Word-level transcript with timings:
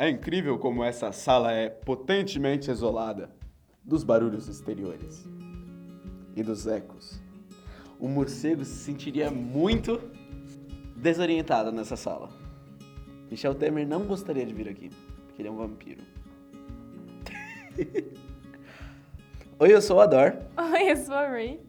É 0.00 0.08
incrível 0.08 0.56
como 0.60 0.84
essa 0.84 1.10
sala 1.10 1.50
é 1.50 1.68
potentemente 1.68 2.70
isolada 2.70 3.28
dos 3.82 4.04
barulhos 4.04 4.46
exteriores 4.46 5.28
e 6.36 6.42
dos 6.44 6.68
ecos. 6.68 7.20
O 7.98 8.06
morcego 8.06 8.64
se 8.64 8.76
sentiria 8.76 9.28
muito 9.28 10.00
desorientado 10.94 11.72
nessa 11.72 11.96
sala. 11.96 12.30
Michel 13.28 13.56
Temer 13.56 13.88
não 13.88 14.04
gostaria 14.04 14.46
de 14.46 14.54
vir 14.54 14.68
aqui, 14.68 14.88
porque 15.26 15.42
ele 15.42 15.48
é 15.48 15.50
um 15.50 15.56
vampiro. 15.56 16.02
Oi, 19.58 19.74
eu 19.74 19.82
sou 19.82 19.96
o 19.96 20.00
Ador. 20.00 20.36
Oi, 20.56 20.92
eu 20.92 20.96
sou 20.96 21.16
a 21.16 21.26
Ray. 21.26 21.60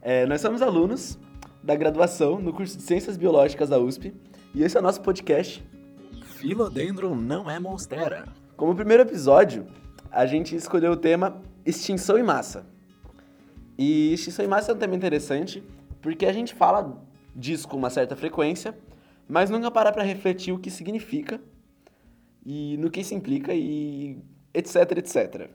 É, 0.00 0.24
nós 0.26 0.40
somos 0.40 0.62
alunos 0.62 1.18
da 1.60 1.74
graduação 1.74 2.38
no 2.38 2.52
curso 2.52 2.76
de 2.76 2.84
Ciências 2.84 3.16
Biológicas 3.16 3.70
da 3.70 3.80
USP 3.80 4.14
e 4.54 4.62
esse 4.62 4.76
é 4.76 4.80
o 4.80 4.82
nosso 4.82 5.00
podcast. 5.00 5.73
Philodendron 6.44 7.14
não 7.14 7.50
é 7.50 7.58
monstera. 7.58 8.28
Como 8.54 8.76
primeiro 8.76 9.02
episódio, 9.02 9.66
a 10.10 10.26
gente 10.26 10.54
escolheu 10.54 10.92
o 10.92 10.96
tema 10.96 11.42
extinção 11.64 12.18
em 12.18 12.22
massa. 12.22 12.66
E 13.78 14.12
extinção 14.12 14.44
em 14.44 14.48
massa 14.48 14.70
é 14.70 14.74
um 14.74 14.78
tema 14.78 14.94
interessante 14.94 15.62
porque 16.02 16.26
a 16.26 16.32
gente 16.34 16.52
fala 16.52 17.02
disso 17.34 17.66
com 17.66 17.78
uma 17.78 17.88
certa 17.88 18.14
frequência, 18.14 18.78
mas 19.26 19.48
nunca 19.48 19.70
para 19.70 19.90
para 19.90 20.02
refletir 20.02 20.52
o 20.52 20.58
que 20.58 20.70
significa 20.70 21.40
e 22.44 22.76
no 22.76 22.90
que 22.90 23.00
isso 23.00 23.14
implica 23.14 23.54
e 23.54 24.22
etc, 24.52 24.98
etc. 24.98 25.50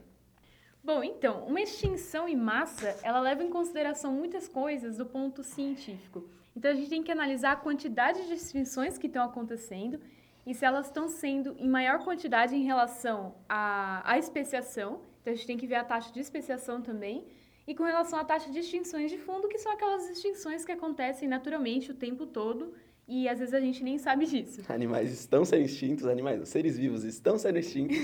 Bom, 0.82 1.04
então, 1.04 1.46
uma 1.46 1.60
extinção 1.60 2.28
em 2.28 2.36
massa, 2.36 2.96
ela 3.04 3.20
leva 3.20 3.44
em 3.44 3.48
consideração 3.48 4.12
muitas 4.12 4.48
coisas 4.48 4.96
do 4.96 5.06
ponto 5.06 5.44
científico. 5.44 6.28
Então, 6.56 6.68
a 6.68 6.74
gente 6.74 6.90
tem 6.90 7.00
que 7.00 7.12
analisar 7.12 7.52
a 7.52 7.56
quantidade 7.56 8.26
de 8.26 8.34
extinções 8.34 8.98
que 8.98 9.06
estão 9.06 9.24
acontecendo 9.24 10.00
e 10.46 10.54
se 10.54 10.64
elas 10.64 10.86
estão 10.86 11.08
sendo 11.08 11.54
em 11.58 11.68
maior 11.68 12.02
quantidade 12.02 12.54
em 12.54 12.62
relação 12.62 13.34
à, 13.48 14.02
à 14.10 14.18
especiação. 14.18 15.00
Então, 15.20 15.32
a 15.32 15.36
gente 15.36 15.46
tem 15.46 15.56
que 15.56 15.66
ver 15.66 15.76
a 15.76 15.84
taxa 15.84 16.12
de 16.12 16.20
especiação 16.20 16.80
também. 16.80 17.26
E 17.66 17.74
com 17.74 17.84
relação 17.84 18.18
à 18.18 18.24
taxa 18.24 18.50
de 18.50 18.58
extinções 18.58 19.10
de 19.10 19.18
fundo, 19.18 19.48
que 19.48 19.58
são 19.58 19.70
aquelas 19.70 20.08
extinções 20.08 20.64
que 20.64 20.72
acontecem 20.72 21.28
naturalmente 21.28 21.90
o 21.90 21.94
tempo 21.94 22.26
todo 22.26 22.74
e 23.06 23.28
às 23.28 23.40
vezes 23.40 23.52
a 23.52 23.60
gente 23.60 23.82
nem 23.82 23.98
sabe 23.98 24.24
disso. 24.24 24.62
Animais 24.72 25.12
estão 25.12 25.44
sendo 25.44 25.64
extintos, 25.64 26.06
animais, 26.06 26.48
seres 26.48 26.78
vivos 26.78 27.02
estão 27.02 27.36
sendo 27.36 27.58
extintos 27.58 27.96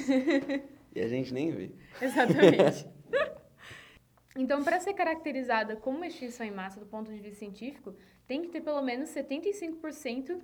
e 0.92 1.00
a 1.00 1.06
gente 1.06 1.32
nem 1.32 1.52
vê. 1.52 1.70
Exatamente. 2.02 2.88
então, 4.36 4.64
para 4.64 4.80
ser 4.80 4.94
caracterizada 4.94 5.76
como 5.76 5.98
uma 5.98 6.08
extinção 6.08 6.44
em 6.44 6.50
massa 6.50 6.80
do 6.80 6.86
ponto 6.86 7.12
de 7.12 7.20
vista 7.20 7.38
científico, 7.38 7.94
tem 8.26 8.42
que 8.42 8.48
ter 8.48 8.60
pelo 8.60 8.82
menos 8.82 9.08
75% 9.10 10.40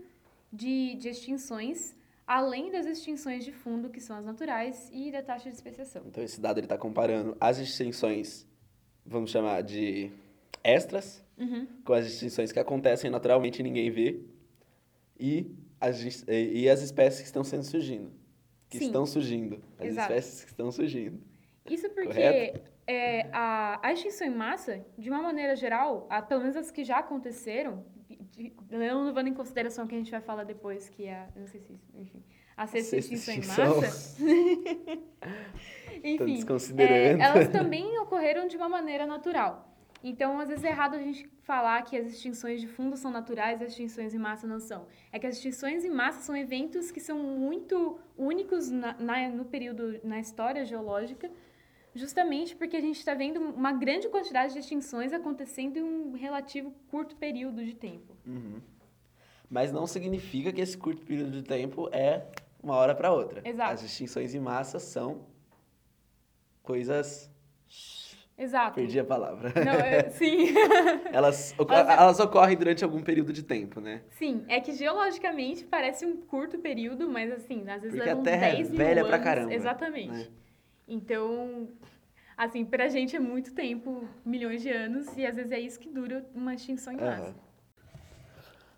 de, 0.53 0.95
de 0.97 1.08
extinções, 1.08 1.97
além 2.27 2.70
das 2.70 2.86
extinções 2.86 3.45
de 3.45 3.53
fundo, 3.53 3.89
que 3.91 4.00
são 4.00 4.17
as 4.17 4.25
naturais, 4.25 4.91
e 4.92 5.11
da 5.11 5.22
taxa 5.22 5.48
de 5.48 5.55
especiação. 5.56 6.03
Então, 6.06 6.22
esse 6.22 6.41
dado 6.41 6.58
ele 6.58 6.67
está 6.67 6.77
comparando 6.78 7.36
as 7.41 7.58
extinções, 7.58 8.47
vamos 9.05 9.30
chamar 9.30 9.62
de 9.62 10.11
extras, 10.62 11.23
Uhum. 11.39 11.67
com 11.84 11.92
as 11.95 12.06
extinções 12.06 12.53
que 12.53 12.58
acontecem 12.61 13.11
naturalmente 13.11 13.61
e 13.61 13.62
ninguém 13.62 13.91
vê, 13.91 14.20
e 15.19 15.50
as, 15.80 16.25
e 16.28 16.69
as 16.69 16.83
espécies 16.83 17.20
que 17.20 17.27
estão 17.27 17.42
sendo 17.42 17.64
surgindo. 17.64 18.12
Que 18.69 18.78
Sim. 18.78 18.86
estão 18.86 19.05
surgindo. 19.05 19.61
As 19.78 19.86
Exato. 19.89 20.12
espécies 20.12 20.45
que 20.45 20.50
estão 20.50 20.70
surgindo. 20.70 21.20
Isso 21.69 21.89
porque 21.91 22.06
Correto? 22.08 22.72
É, 22.87 23.29
a, 23.33 23.79
a 23.87 23.93
extinção 23.93 24.27
em 24.27 24.31
massa, 24.35 24.85
de 24.99 25.09
uma 25.11 25.23
maneira 25.23 25.55
geral, 25.57 26.07
a, 26.11 26.21
pelo 26.23 26.41
menos 26.41 26.57
as 26.57 26.71
que 26.71 26.83
já 26.85 26.99
aconteceram, 26.99 27.85
de- 28.33 28.53
não 28.71 29.05
levando 29.05 29.29
em 29.29 29.35
consideração 29.35 29.85
o 29.85 29.89
que 29.89 29.95
a 29.95 29.99
gente 29.99 30.11
vai 30.11 30.21
falar 30.21 30.45
depois, 30.45 30.89
que 30.89 31.07
é 31.07 31.15
a, 31.15 31.29
não 31.37 31.47
sei 31.47 31.61
se, 31.61 31.79
enfim, 31.95 32.23
a 32.57 32.67
sexta, 32.67 33.01
Sexta 33.01 33.15
extinção, 33.15 33.35
extinção. 33.35 33.65
em 33.65 33.81
massa. 33.81 34.23
Enfim, 36.05 36.45
é, 36.79 37.13
elas 37.13 37.49
também 37.49 37.99
ocorreram 37.99 38.47
de 38.49 38.57
uma 38.57 38.69
maneira 38.69 39.07
natural. 39.07 39.69
Então, 40.05 40.41
às 40.41 40.49
vezes 40.49 40.65
é 40.65 40.69
errado 40.69 40.97
a 40.97 40.99
gente 40.99 41.31
falar 41.42 41.81
que 41.83 41.97
as 41.97 42.09
extinções 42.09 42.61
de 42.61 42.67
fundo 42.67 42.97
são 42.97 43.11
naturais 43.11 43.61
e 43.61 43.65
as 43.65 43.71
extinções 43.71 44.13
em 44.13 44.19
massa 44.19 44.47
não 44.48 44.59
são. 44.59 44.87
É 45.13 45.19
que 45.19 45.27
as 45.29 45.37
extinções 45.37 45.85
em 45.85 45.91
massa 45.91 46.21
são 46.23 46.37
eventos 46.37 46.91
que 46.91 46.98
são 47.01 47.19
muito 47.19 47.98
únicos 48.19 48.69
na, 48.69 48.95
na- 48.98 49.29
no 49.29 49.45
período, 49.45 50.01
na 50.03 50.19
história 50.19 50.65
geológica, 50.65 51.31
justamente 51.95 52.55
porque 52.57 52.77
a 52.77 52.80
gente 52.80 52.98
está 52.98 53.14
vendo 53.14 53.41
uma 53.41 53.73
grande 53.73 54.08
quantidade 54.08 54.53
de 54.55 54.58
extinções 54.61 55.13
acontecendo 55.13 55.77
em 55.79 55.83
um 55.83 56.13
relativo 56.13 56.73
curto 56.91 57.17
período 57.17 57.64
de 57.64 57.75
tempo. 57.75 58.17
Uhum. 58.27 58.61
Mas 59.51 59.70
não 59.73 59.86
significa 59.86 60.51
que 60.53 60.61
esse 60.61 60.77
curto 60.79 61.05
período 61.05 61.30
de 61.30 61.42
tempo 61.42 61.89
é 61.92 62.27
uma 62.63 62.75
hora 62.77 62.95
para 62.95 63.13
outra. 63.13 63.42
Exato. 63.45 63.73
As 63.75 63.83
extinções 63.83 64.35
em 64.35 64.41
massa 64.41 64.79
são 64.79 65.27
coisas. 66.63 67.30
Exato. 68.39 68.74
Perdi 68.77 68.98
a 68.98 69.05
palavra. 69.05 69.53
Não, 69.63 69.73
é- 69.73 70.09
sim. 70.17 70.55
elas, 71.13 71.55
oco- 71.59 71.73
Elas- 71.73 71.98
elas 71.98 72.20
ocorrem 72.20 72.57
durante 72.57 72.83
algum 72.83 73.03
período 73.03 73.33
de 73.33 73.42
tempo, 73.42 73.80
né? 73.80 74.03
Sim, 74.11 74.45
é 74.48 74.59
que 74.61 74.73
geologicamente 74.73 75.64
parece 75.64 76.07
um 76.07 76.17
curto 76.17 76.59
período, 76.59 77.09
mas 77.11 77.30
assim, 77.30 77.61
às 77.69 77.83
vezes 77.83 77.91
Porque 77.97 78.09
levam 78.09 78.23
a 78.23 78.24
Terra 78.24 78.47
é 78.47 78.57
10 78.57 78.69
mil 78.70 78.79
velha 78.79 79.05
pra 79.05 79.14
anos. 79.17 79.24
caramba, 79.24 79.55
Exatamente. 79.55 80.13
né? 80.13 80.29
Então, 80.92 81.70
assim, 82.36 82.67
pra 82.67 82.86
gente 82.86 83.17
é 83.17 83.19
muito 83.19 83.55
tempo, 83.55 84.07
milhões 84.23 84.61
de 84.61 84.69
anos, 84.69 85.07
e 85.17 85.25
às 85.25 85.36
vezes 85.36 85.51
é 85.51 85.58
isso 85.58 85.80
que 85.80 85.89
dura 85.89 86.29
uma 86.35 86.55
extinção 86.55 86.92
em 86.92 86.97
massa. 86.97 87.23
Aham. 87.23 87.35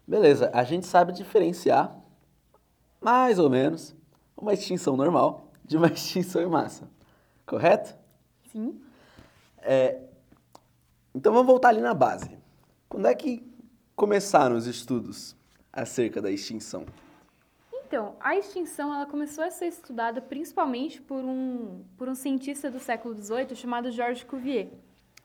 Beleza, 0.06 0.48
a 0.54 0.62
gente 0.62 0.86
sabe 0.86 1.12
diferenciar, 1.12 1.92
mais 3.00 3.40
ou 3.40 3.50
menos, 3.50 3.96
uma 4.36 4.52
extinção 4.52 4.96
normal 4.96 5.50
de 5.64 5.76
uma 5.76 5.88
extinção 5.92 6.40
em 6.40 6.46
massa. 6.46 6.88
Correto? 7.44 7.98
Sim. 8.52 8.80
É, 9.58 10.00
então 11.12 11.32
vamos 11.32 11.48
voltar 11.48 11.70
ali 11.70 11.80
na 11.80 11.94
base. 11.94 12.30
Quando 12.88 13.08
é 13.08 13.14
que 13.16 13.44
começaram 13.96 14.54
os 14.54 14.68
estudos 14.68 15.34
acerca 15.72 16.22
da 16.22 16.30
extinção? 16.30 16.86
Então, 17.86 18.16
a 18.18 18.36
extinção 18.36 18.94
ela 18.94 19.06
começou 19.06 19.44
a 19.44 19.50
ser 19.50 19.66
estudada 19.66 20.20
principalmente 20.20 21.02
por 21.02 21.22
um, 21.22 21.84
por 21.98 22.08
um 22.08 22.14
cientista 22.14 22.70
do 22.70 22.78
século 22.78 23.14
XVIII 23.14 23.54
chamado 23.54 23.90
Georges 23.90 24.24
Cuvier. 24.24 24.68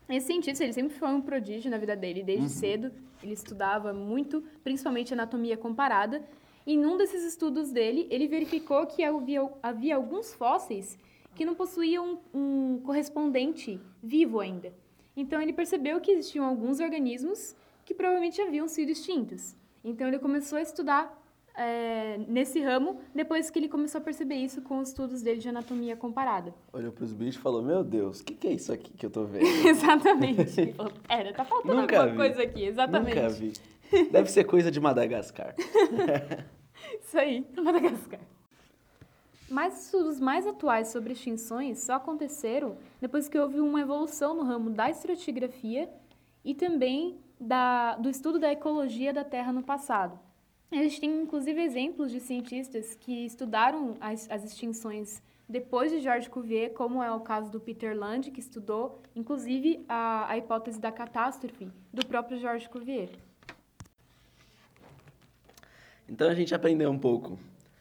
Esse 0.08 0.26
cientista, 0.26 0.64
ele 0.64 0.72
sempre 0.72 0.94
foi 0.96 1.08
um 1.08 1.22
prodígio 1.22 1.70
na 1.70 1.78
vida 1.78 1.96
dele, 1.96 2.22
desde 2.22 2.48
cedo. 2.48 2.92
Ele 3.22 3.32
estudava 3.32 3.92
muito, 3.92 4.42
principalmente 4.62 5.12
anatomia 5.12 5.56
comparada. 5.56 6.22
E 6.66 6.76
num 6.76 6.96
desses 6.96 7.24
estudos 7.24 7.72
dele, 7.72 8.06
ele 8.10 8.28
verificou 8.28 8.86
que 8.86 9.02
havia, 9.04 9.48
havia 9.62 9.96
alguns 9.96 10.34
fósseis 10.34 10.98
que 11.34 11.44
não 11.44 11.54
possuíam 11.54 12.20
um 12.34 12.80
correspondente 12.84 13.80
vivo 14.02 14.40
ainda. 14.40 14.72
Então, 15.16 15.40
ele 15.40 15.52
percebeu 15.52 16.00
que 16.00 16.10
existiam 16.10 16.44
alguns 16.44 16.80
organismos 16.80 17.54
que 17.84 17.94
provavelmente 17.94 18.40
haviam 18.42 18.68
sido 18.68 18.90
extintos. 18.90 19.56
Então, 19.82 20.08
ele 20.08 20.18
começou 20.18 20.58
a 20.58 20.62
estudar 20.62 21.19
é, 21.54 22.18
nesse 22.28 22.60
ramo, 22.60 23.00
depois 23.14 23.50
que 23.50 23.58
ele 23.58 23.68
começou 23.68 24.00
a 24.00 24.04
perceber 24.04 24.36
isso 24.36 24.62
com 24.62 24.78
os 24.78 24.88
estudos 24.88 25.22
dele 25.22 25.40
de 25.40 25.48
anatomia 25.48 25.96
comparada. 25.96 26.54
Olhou 26.72 26.92
pros 26.92 27.12
bichos 27.12 27.36
e 27.36 27.38
falou: 27.38 27.62
Meu 27.62 27.82
Deus, 27.84 28.20
o 28.20 28.24
que, 28.24 28.34
que 28.34 28.48
é 28.48 28.52
isso 28.52 28.72
aqui 28.72 28.92
que 28.92 29.04
eu 29.04 29.10
tô 29.10 29.24
vendo? 29.24 29.44
exatamente. 29.66 30.60
Ele 30.60 30.72
falou, 30.72 30.92
Pera, 31.06 31.32
tá 31.32 31.44
faltando 31.44 31.74
Nunca 31.74 31.96
alguma 32.00 32.12
vi. 32.12 32.16
coisa 32.16 32.42
aqui. 32.42 32.64
Exatamente. 32.64 33.16
Nunca 33.16 33.28
vi. 33.28 33.52
Deve 34.10 34.30
ser 34.30 34.44
coisa 34.44 34.70
de 34.70 34.80
Madagascar. 34.80 35.54
Isso 37.02 37.18
aí, 37.18 37.46
Madagascar. 37.56 38.20
Mas 39.50 39.74
os 39.74 39.84
estudos 39.86 40.20
mais 40.20 40.46
atuais 40.46 40.88
sobre 40.88 41.12
extinções 41.12 41.80
só 41.80 41.94
aconteceram 41.94 42.76
depois 43.00 43.28
que 43.28 43.36
houve 43.36 43.58
uma 43.60 43.80
evolução 43.80 44.32
no 44.32 44.44
ramo 44.44 44.70
da 44.70 44.88
estratigrafia 44.88 45.90
e 46.44 46.54
também 46.54 47.18
da, 47.38 47.96
do 47.96 48.08
estudo 48.08 48.38
da 48.38 48.52
ecologia 48.52 49.12
da 49.12 49.24
Terra 49.24 49.52
no 49.52 49.62
passado. 49.64 50.18
A 50.72 50.76
gente 50.76 51.00
tem, 51.00 51.22
inclusive, 51.22 51.60
exemplos 51.60 52.12
de 52.12 52.20
cientistas 52.20 52.94
que 52.94 53.26
estudaram 53.26 53.96
as, 54.00 54.30
as 54.30 54.44
extinções 54.44 55.20
depois 55.48 55.90
de 55.90 56.00
George 56.00 56.30
Cuvier, 56.30 56.72
como 56.72 57.02
é 57.02 57.10
o 57.10 57.18
caso 57.18 57.50
do 57.50 57.58
Peter 57.58 57.96
Land, 57.98 58.30
que 58.30 58.38
estudou, 58.38 59.02
inclusive, 59.16 59.84
a, 59.88 60.30
a 60.30 60.38
hipótese 60.38 60.78
da 60.78 60.92
catástrofe 60.92 61.68
do 61.92 62.06
próprio 62.06 62.38
George 62.38 62.68
Cuvier. 62.68 63.10
Então 66.08 66.28
a 66.28 66.34
gente 66.34 66.54
aprendeu 66.54 66.88
um 66.88 66.98
pouco 66.98 67.36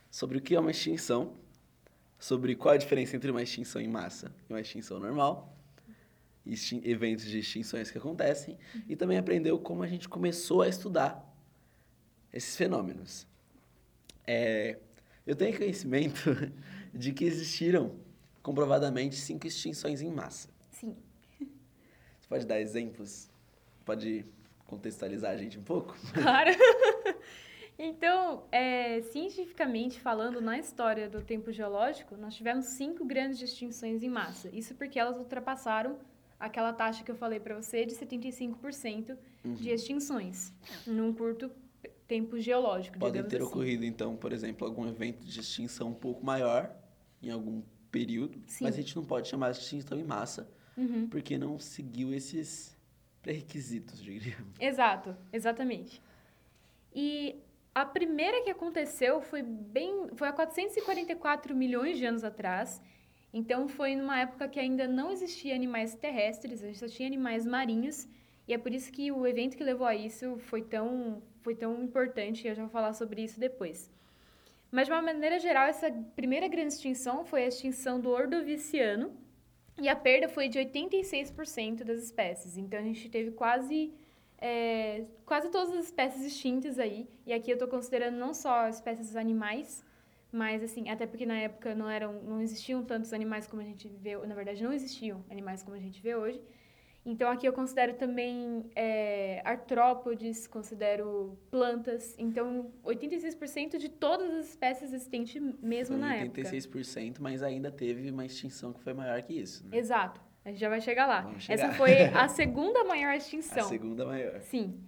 sobre 0.10 0.40
o 0.40 0.42
que 0.42 0.56
é 0.56 0.60
uma 0.60 0.72
extinção, 0.72 1.34
sobre 2.18 2.56
qual 2.56 2.74
a 2.74 2.78
diferença 2.78 3.16
entre 3.16 3.30
uma 3.30 3.44
extinção 3.44 3.80
em 3.80 3.88
massa 3.88 4.34
e 4.50 4.54
uma 4.54 4.62
extinção 4.62 5.00
normal, 5.00 5.56
extin- 6.44 6.82
eventos 6.84 7.26
de 7.26 7.38
extinções 7.38 7.92
que 7.92 8.00
acontecem, 8.00 8.58
e 8.88 8.96
também 8.96 9.20
aprendeu 9.20 9.60
como 9.60 9.84
a 9.84 9.88
gente 9.88 10.10
começou 10.10 10.64
a 10.64 10.68
estudar 10.68 11.29
esses 12.34 12.56
fenômenos. 12.56 13.28
É, 14.26 14.78
eu 15.26 15.36
tenho 15.36 15.58
conhecimento 15.58 16.22
de 16.94 17.12
que 17.14 17.26
existiram 17.26 17.96
comprovadamente 18.44 19.16
cinco 19.16 19.48
extinções 19.48 20.02
em 20.02 20.12
massa. 20.12 20.50
Sim. 20.72 20.96
Você 21.40 22.28
pode 22.28 22.46
dar 22.46 22.60
exemplos? 22.60 23.30
Pode 23.86 24.26
contextualizar 24.68 25.32
a 25.32 25.38
gente 25.38 25.58
um 25.60 25.64
pouco? 25.64 25.96
Claro. 26.14 26.52
Então, 27.82 28.44
é, 28.52 29.00
cientificamente 29.04 30.02
falando, 30.02 30.42
na 30.42 30.60
história 30.60 31.10
do 31.10 31.22
tempo 31.22 31.50
geológico, 31.50 32.18
nós 32.18 32.36
tivemos 32.36 32.66
cinco 32.66 33.06
grandes 33.06 33.42
extinções 33.42 34.04
em 34.04 34.10
massa. 34.10 34.50
Isso 34.52 34.76
porque 34.76 35.00
elas 35.00 35.16
ultrapassaram 35.18 35.98
aquela 36.38 36.74
taxa 36.74 37.06
que 37.06 37.10
eu 37.12 37.16
falei 37.16 37.40
para 37.40 37.56
você 37.56 37.86
de 37.86 37.96
75% 37.96 39.18
Uhum. 39.46 39.54
de 39.54 39.70
extinções 39.70 40.52
num 40.86 41.14
curto 41.14 41.50
tempo 42.10 42.40
geológico, 42.40 42.98
Podem 43.00 43.24
ter 43.24 43.38
assim. 43.38 43.46
ocorrido, 43.46 43.86
então, 43.86 44.18
por 44.18 44.34
exemplo, 44.34 44.68
algum 44.68 44.88
evento 44.90 45.24
de 45.24 45.40
extinção 45.40 45.90
um 45.90 45.94
pouco 45.94 46.26
maior 46.26 46.76
em 47.22 47.30
algum 47.30 47.62
período, 47.92 48.42
Sim. 48.48 48.64
mas 48.66 48.74
a 48.74 48.82
gente 48.82 48.96
não 48.96 49.06
pode 49.06 49.28
chamar 49.28 49.52
de 49.52 49.60
extinção 49.60 49.98
em 49.98 50.04
massa, 50.04 50.50
Uhum. 50.76 51.08
porque 51.08 51.38
não 51.38 51.60
seguiu 51.60 52.14
esses 52.14 52.76
pré-requisitos, 53.22 54.02
diríamos. 54.02 54.56
Exato, 54.60 55.16
exatamente. 55.32 56.02
E 56.94 57.36
a 57.76 57.86
primeira 57.86 58.42
que 58.44 58.50
aconteceu 58.50 59.22
foi 59.22 59.44
bem, 59.44 60.08
foi 60.16 60.28
há 60.28 60.34
444 60.34 61.56
milhões 61.56 61.98
de 61.98 62.06
anos 62.06 62.24
atrás. 62.24 62.82
Então 63.32 63.68
foi 63.68 63.96
numa 63.96 64.20
época 64.20 64.48
que 64.48 64.60
ainda 64.60 64.88
não 64.88 65.12
existia 65.12 65.54
animais 65.54 65.94
terrestres, 65.96 66.64
a 66.64 66.68
gente 66.68 66.80
só 66.80 66.88
tinha 66.88 67.08
animais 67.08 67.46
marinhos, 67.46 68.08
e 68.48 68.54
é 68.54 68.58
por 68.58 68.74
isso 68.74 68.92
que 68.92 69.12
o 69.12 69.28
evento 69.28 69.56
que 69.56 69.64
levou 69.64 69.86
a 69.86 69.96
isso 69.96 70.38
foi 70.40 70.64
tão 70.64 71.22
foi 71.42 71.56
tão 71.56 71.82
importante, 71.84 72.48
eu 72.48 72.56
já 72.56 72.62
vou 72.62 72.72
falar 72.72 72.94
sobre 72.94 73.24
isso 73.24 73.40
depois. 73.40 73.92
Mas 74.72 74.88
de 74.88 74.94
uma 74.94 75.02
maneira 75.02 75.40
geral, 75.40 75.68
essa 75.68 75.92
primeira 76.16 76.48
grande 76.48 76.74
extinção 76.74 77.26
foi 77.26 77.44
a 77.44 77.48
extinção 77.48 78.00
do 78.00 78.10
Ordoviciano, 78.10 79.12
e 79.82 79.88
a 79.88 79.96
perda 79.96 80.28
foi 80.28 80.50
de 80.50 80.60
86% 80.60 81.84
das 81.84 82.04
espécies. 82.04 82.58
Então 82.58 82.80
a 82.80 82.84
gente 82.84 83.10
teve 83.10 83.32
quase 83.32 83.94
é, 84.42 85.06
quase 85.26 85.50
todas 85.50 85.74
as 85.74 85.86
espécies 85.86 86.24
extintas 86.24 86.80
aí. 86.80 87.08
E 87.26 87.34
aqui 87.34 87.52
eu 87.52 87.56
estou 87.56 87.68
considerando 87.68 88.18
não 88.18 88.34
só 88.34 88.68
espécies 88.68 89.16
animais, 89.16 89.84
mas 90.32 90.64
assim, 90.64 90.90
até 90.90 91.06
porque 91.08 91.26
na 91.26 91.38
época 91.38 91.76
não 91.76 91.90
eram, 91.90 92.22
não 92.24 92.42
existiam 92.42 92.84
tantos 92.84 93.14
animais 93.14 93.48
como 93.48 93.62
a 93.62 93.66
gente 93.66 93.88
vê, 93.88 94.18
na 94.18 94.36
verdade 94.36 94.64
não 94.64 94.74
existiam 94.74 95.24
animais 95.30 95.64
como 95.64 95.76
a 95.76 95.80
gente 95.80 96.02
vê 96.02 96.16
hoje. 96.16 96.42
Então 97.06 97.30
aqui 97.32 97.48
eu 97.48 97.54
considero 97.54 97.94
também 97.94 98.70
é, 98.76 99.42
artrópodes, 99.46 100.46
considero 100.48 101.38
plantas. 101.50 102.16
Então 102.18 102.72
86% 102.84 103.78
de 103.78 103.90
todas 103.90 104.30
as 104.34 104.50
espécies 104.50 104.94
existentes 104.94 105.42
mesmo 105.62 105.98
Foi 105.98 106.06
na 106.06 106.16
época. 106.16 106.42
86%, 106.42 107.18
mas 107.20 107.42
ainda 107.42 107.72
teve 107.72 108.12
uma 108.12 108.26
extinção 108.26 108.74
que 108.74 108.82
foi 108.82 108.94
maior 108.94 109.22
que 109.22 109.34
isso. 109.34 109.66
Né? 109.68 109.78
Exato. 109.78 110.22
A 110.44 110.50
gente 110.50 110.60
já 110.60 110.70
vai 110.70 110.82
chegar 110.82 111.06
lá. 111.06 111.34
Chegar. 111.40 111.66
Essa 111.66 111.74
foi 111.74 112.04
a 112.14 112.28
segunda 112.28 112.84
maior 112.84 113.12
A 113.12 113.18
extinção. 113.18 113.68
segunda 113.68 114.06
maior. 114.06 114.40
Sim. 114.42 114.80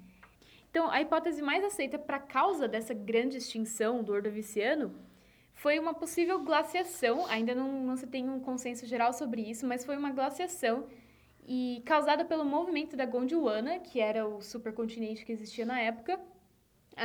Então, 0.69 0.89
a 0.89 1.01
hipótese 1.01 1.41
mais 1.41 1.63
aceita 1.65 1.99
para 1.99 2.15
a 2.17 2.21
causa 2.21 2.65
dessa 2.67 2.93
grande 2.93 3.37
extinção 3.37 4.01
do 4.01 4.13
Ordoviciano 4.13 4.95
foi 5.53 5.77
uma 5.77 5.93
possível 5.93 6.41
glaciação. 6.41 7.25
Ainda 7.27 7.53
não, 7.53 7.83
não 7.83 7.95
se 7.97 8.07
tem 8.07 8.29
um 8.29 8.39
consenso 8.39 8.85
geral 8.85 9.11
sobre 9.11 9.41
isso, 9.41 9.67
mas 9.67 9.83
foi 9.83 9.97
uma 9.97 10.11
glaciação 10.11 10.87
e 11.53 11.81
causada 11.85 12.23
pelo 12.23 12.45
movimento 12.45 12.95
da 12.95 13.05
Gondwana, 13.05 13.77
que 13.79 13.99
era 13.99 14.25
o 14.25 14.41
supercontinente 14.41 15.25
que 15.25 15.33
existia 15.33 15.65
na 15.65 15.77
época, 15.81 16.17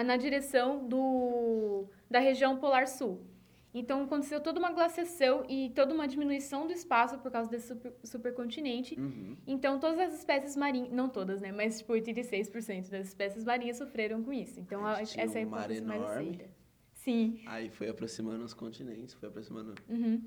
na 0.04 0.16
direção 0.16 0.87
do, 0.87 1.87
da 2.08 2.20
região 2.20 2.56
polar 2.56 2.87
sul. 2.87 3.26
Então, 3.75 4.04
aconteceu 4.04 4.40
toda 4.40 4.60
uma 4.60 4.70
glaciação 4.70 5.44
e 5.48 5.70
toda 5.75 5.93
uma 5.93 6.06
diminuição 6.06 6.64
do 6.64 6.72
espaço 6.72 7.19
por 7.19 7.31
causa 7.31 7.50
desse 7.50 7.66
super, 7.69 7.93
supercontinente. 8.04 8.98
Uhum. 8.98 9.37
Então, 9.48 9.81
todas 9.81 9.98
as 9.98 10.14
espécies 10.14 10.54
marinhas, 10.56 10.92
não 10.92 11.08
todas, 11.08 11.40
né? 11.40 11.50
Mas, 11.50 11.78
tipo, 11.81 11.92
86% 11.92 12.88
das 12.88 13.08
espécies 13.08 13.44
marinhas 13.44 13.76
sofreram 13.78 14.22
com 14.22 14.32
isso. 14.32 14.60
Então, 14.60 14.87
A 14.87 15.00
essa 15.02 15.20
é 15.20 15.42
a 15.42 15.46
um 15.46 15.50
mar 15.50 15.58
hipótese 15.64 15.82
mais 15.82 16.00
enorme. 16.02 16.28
aceita. 16.31 16.50
Sim. 16.94 17.40
Aí 17.46 17.69
foi 17.69 17.88
aproximando 17.88 18.44
os 18.44 18.54
continentes, 18.54 19.12
foi 19.14 19.28
aproximando 19.28 19.75
Uhum. 19.88 20.22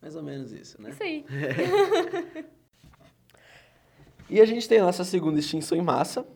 mais 0.00 0.14
ou 0.16 0.22
menos 0.22 0.52
isso, 0.52 0.80
né? 0.80 0.90
Isso 0.90 1.02
aí. 1.02 1.24
E 4.30 4.40
a 4.40 4.44
gente 4.44 4.68
tem 4.68 4.78
a 4.78 4.84
nossa 4.84 5.04
segunda 5.04 5.38
extinção 5.38 5.76
em 5.76 5.82
massa, 5.82 6.26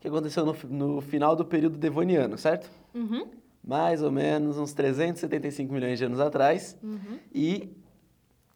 que 0.00 0.08
aconteceu 0.08 0.44
no, 0.44 0.56
no 0.68 1.00
final 1.00 1.34
do 1.36 1.44
período 1.44 1.76
devoniano, 1.76 2.36
certo? 2.36 2.70
Uhum. 2.94 3.28
Mais 3.64 4.02
ou 4.02 4.10
menos 4.10 4.58
uns 4.58 4.72
375 4.72 5.72
milhões 5.72 5.98
de 5.98 6.04
anos 6.04 6.20
atrás. 6.20 6.76
Uhum. 6.82 7.18
E 7.34 7.68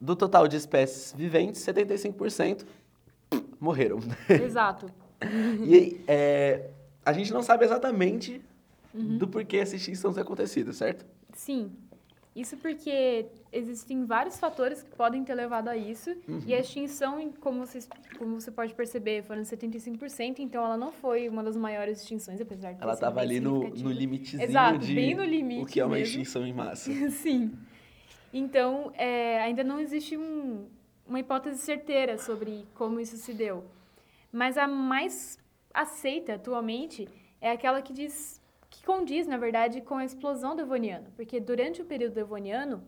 do 0.01 0.17
total 0.17 0.49
de 0.49 0.57
espécies 0.57 1.13
viventes, 1.17 1.65
75% 1.65 2.65
morreram. 3.61 4.01
Exato. 4.29 4.87
e 5.65 6.01
é, 6.09 6.71
a 7.05 7.13
gente 7.13 7.33
não 7.33 7.43
sabe 7.43 7.65
exatamente 7.65 8.41
Uhum. 8.95 9.17
do 9.17 9.27
porquê 9.27 9.57
essa 9.57 9.75
extinção 9.75 10.13
ter 10.13 10.21
acontecido, 10.21 10.73
certo? 10.73 11.07
Sim. 11.33 11.73
Isso 12.35 12.57
porque 12.57 13.27
existem 13.53 14.07
vários 14.07 14.39
fatores 14.39 14.83
que 14.83 14.91
podem 14.97 15.23
ter 15.23 15.35
levado 15.35 15.69
a 15.69 15.77
isso. 15.77 16.11
Uhum. 16.27 16.41
E 16.47 16.55
a 16.55 16.61
extinção, 16.61 17.31
como, 17.41 17.67
vocês, 17.67 17.87
como 18.19 18.41
você 18.41 18.51
pode 18.51 18.73
perceber, 18.75 19.23
foram 19.23 19.43
75%. 19.43 20.39
Então, 20.39 20.65
ela 20.65 20.77
não 20.79 20.91
foi 20.91 21.29
uma 21.29 21.43
das 21.43 21.57
maiores 21.57 22.01
extinções, 22.01 22.41
apesar 22.41 22.73
de 22.73 22.83
Ela 22.83 22.95
estava 22.95 23.21
ali 23.21 23.39
no, 23.39 23.69
no 23.69 23.91
limitezinho 23.93 24.43
Exato, 24.49 24.79
de 24.79 24.95
bem 24.95 25.15
no 25.15 25.23
limite 25.25 25.63
o 25.63 25.67
que 25.67 25.79
é 25.79 25.85
uma 25.85 25.97
mesmo. 25.97 26.07
extinção 26.21 26.47
em 26.47 26.55
massa. 26.55 26.91
Sim. 27.11 27.53
Então, 28.33 28.93
é, 28.97 29.43
ainda 29.43 29.63
não 29.63 29.79
existe 29.79 30.17
um- 30.17 30.67
uma 31.07 31.21
hipótese 31.21 31.59
certeira 31.59 32.17
sobre 32.17 32.65
como 32.75 32.99
isso 32.99 33.17
se 33.19 33.35
deu. 33.35 33.63
Mas 34.33 34.57
a 34.57 34.67
mais 34.67 35.39
aceita 35.75 36.35
atualmente 36.37 37.07
é 37.43 37.51
aquela 37.51 37.83
que 37.83 37.93
diz 37.93 38.41
que 38.73 38.83
condiz, 38.85 39.27
na 39.27 39.37
verdade, 39.37 39.83
com 39.83 39.97
a 39.97 40.05
explosão 40.05 40.57
devoniana. 40.57 41.13
Porque 41.15 41.39
durante 41.39 41.83
o 41.83 41.85
período 41.85 42.15
devoniano, 42.15 42.83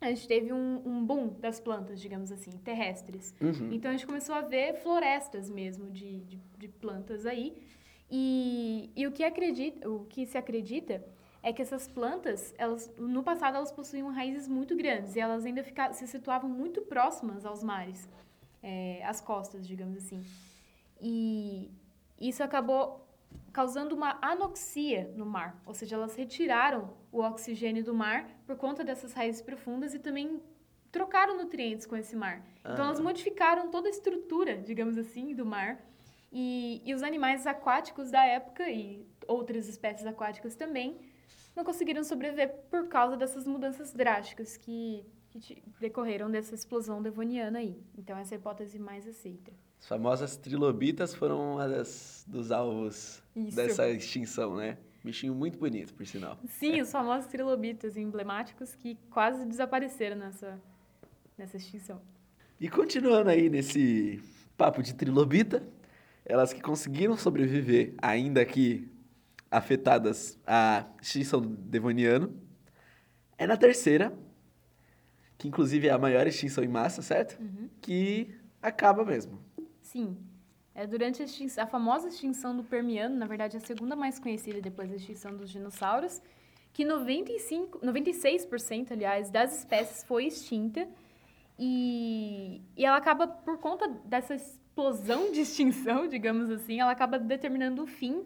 a 0.00 0.08
gente 0.08 0.26
teve 0.26 0.52
um, 0.52 0.82
um 0.84 1.06
boom 1.06 1.28
das 1.38 1.60
plantas, 1.60 2.00
digamos 2.00 2.32
assim, 2.32 2.50
terrestres. 2.50 3.32
Uhum. 3.40 3.72
Então 3.72 3.90
a 3.90 3.92
gente 3.94 4.06
começou 4.06 4.34
a 4.34 4.40
ver 4.40 4.74
florestas 4.82 5.48
mesmo 5.48 5.88
de, 5.88 6.20
de, 6.22 6.36
de 6.58 6.68
plantas 6.68 7.26
aí. 7.26 7.56
E, 8.10 8.90
e 8.96 9.06
o, 9.06 9.12
que 9.12 9.22
acredita, 9.22 9.88
o 9.88 10.04
que 10.06 10.26
se 10.26 10.36
acredita 10.36 11.04
é 11.44 11.52
que 11.52 11.62
essas 11.62 11.86
plantas, 11.86 12.52
elas, 12.58 12.92
no 12.98 13.22
passado, 13.22 13.56
elas 13.56 13.70
possuíam 13.70 14.10
raízes 14.10 14.48
muito 14.48 14.76
grandes 14.76 15.14
e 15.14 15.20
elas 15.20 15.46
ainda 15.46 15.62
fica, 15.62 15.92
se 15.92 16.08
situavam 16.08 16.50
muito 16.50 16.82
próximas 16.82 17.46
aos 17.46 17.62
mares, 17.62 18.08
é, 18.60 19.00
às 19.04 19.20
costas, 19.20 19.66
digamos 19.66 19.96
assim. 19.96 20.24
E 21.00 21.70
isso 22.20 22.42
acabou 22.42 23.06
causando 23.52 23.94
uma 23.94 24.18
anoxia 24.22 25.12
no 25.16 25.26
mar, 25.26 25.60
ou 25.66 25.74
seja, 25.74 25.96
elas 25.96 26.14
retiraram 26.14 26.94
o 27.10 27.20
oxigênio 27.20 27.82
do 27.84 27.92
mar 27.94 28.28
por 28.46 28.56
conta 28.56 28.84
dessas 28.84 29.12
raízes 29.12 29.42
profundas 29.42 29.92
e 29.94 29.98
também 29.98 30.40
trocaram 30.92 31.36
nutrientes 31.36 31.86
com 31.86 31.96
esse 31.96 32.14
mar. 32.16 32.44
Então, 32.60 32.84
elas 32.84 33.00
Ah. 33.00 33.02
modificaram 33.02 33.70
toda 33.70 33.88
a 33.88 33.90
estrutura, 33.90 34.56
digamos 34.56 34.96
assim, 34.98 35.34
do 35.34 35.44
mar. 35.46 35.80
E, 36.32 36.80
e 36.84 36.94
os 36.94 37.02
animais 37.02 37.44
aquáticos 37.46 38.10
da 38.10 38.24
época 38.24 38.68
e 38.70 39.04
outras 39.26 39.68
espécies 39.68 40.06
aquáticas 40.06 40.54
também 40.54 40.98
não 41.56 41.64
conseguiram 41.64 42.04
sobreviver 42.04 42.48
por 42.70 42.86
causa 42.88 43.16
dessas 43.16 43.46
mudanças 43.48 43.92
drásticas 43.92 44.56
que, 44.56 45.04
que 45.30 45.62
decorreram 45.80 46.30
dessa 46.30 46.54
explosão 46.54 47.02
devoniana 47.02 47.58
aí. 47.58 47.82
Então, 47.98 48.16
essa 48.16 48.34
é 48.34 48.36
a 48.36 48.38
hipótese 48.40 48.78
mais 48.78 49.06
aceita. 49.08 49.52
As 49.80 49.88
famosas 49.88 50.36
trilobitas 50.36 51.14
foram 51.14 51.54
uma 51.54 51.66
das, 51.66 52.24
dos 52.28 52.52
alvos 52.52 53.22
Isso. 53.34 53.56
dessa 53.56 53.88
extinção, 53.88 54.54
né? 54.54 54.76
Bichinho 55.02 55.34
muito 55.34 55.58
bonito, 55.58 55.94
por 55.94 56.06
sinal. 56.06 56.38
Sim, 56.46 56.80
os 56.82 56.92
famosos 56.92 57.26
trilobitas 57.30 57.96
emblemáticos 57.96 58.74
que 58.74 58.98
quase 59.10 59.46
desapareceram 59.46 60.16
nessa, 60.16 60.60
nessa 61.36 61.56
extinção. 61.56 62.00
E 62.60 62.68
continuando 62.68 63.30
aí 63.30 63.48
nesse 63.48 64.22
papo 64.56 64.82
de 64.82 64.94
trilobita, 64.94 65.66
elas 66.26 66.52
que 66.52 66.60
conseguiram 66.60 67.16
sobreviver, 67.16 67.94
ainda 68.02 68.44
que 68.44 68.86
afetadas 69.50 70.38
à 70.46 70.86
extinção 71.00 71.40
do 71.40 71.48
devoniano, 71.48 72.38
é 73.38 73.46
na 73.46 73.56
terceira, 73.56 74.12
que 75.38 75.48
inclusive 75.48 75.88
é 75.88 75.90
a 75.90 75.98
maior 75.98 76.26
extinção 76.26 76.62
em 76.62 76.68
massa, 76.68 77.00
certo? 77.00 77.40
Que 77.80 78.38
acaba 78.60 79.04
mesmo. 79.04 79.42
Sim. 79.92 80.16
É 80.72 80.86
durante 80.86 81.20
a, 81.20 81.62
a 81.62 81.66
famosa 81.66 82.08
extinção 82.08 82.56
do 82.56 82.62
Permiano, 82.62 83.16
na 83.16 83.26
verdade 83.26 83.56
a 83.56 83.60
segunda 83.60 83.96
mais 83.96 84.20
conhecida 84.20 84.60
depois 84.60 84.88
da 84.88 84.94
extinção 84.94 85.36
dos 85.36 85.50
dinossauros, 85.50 86.22
que 86.72 86.84
95, 86.84 87.80
96%, 87.80 88.92
aliás, 88.92 89.30
das 89.30 89.58
espécies 89.58 90.04
foi 90.04 90.26
extinta. 90.26 90.88
E, 91.58 92.62
e 92.76 92.86
ela 92.86 92.98
acaba, 92.98 93.26
por 93.26 93.58
conta 93.58 93.88
dessa 94.04 94.36
explosão 94.36 95.32
de 95.32 95.40
extinção, 95.40 96.06
digamos 96.08 96.48
assim, 96.50 96.80
ela 96.80 96.92
acaba 96.92 97.18
determinando 97.18 97.82
o 97.82 97.86
fim 97.88 98.24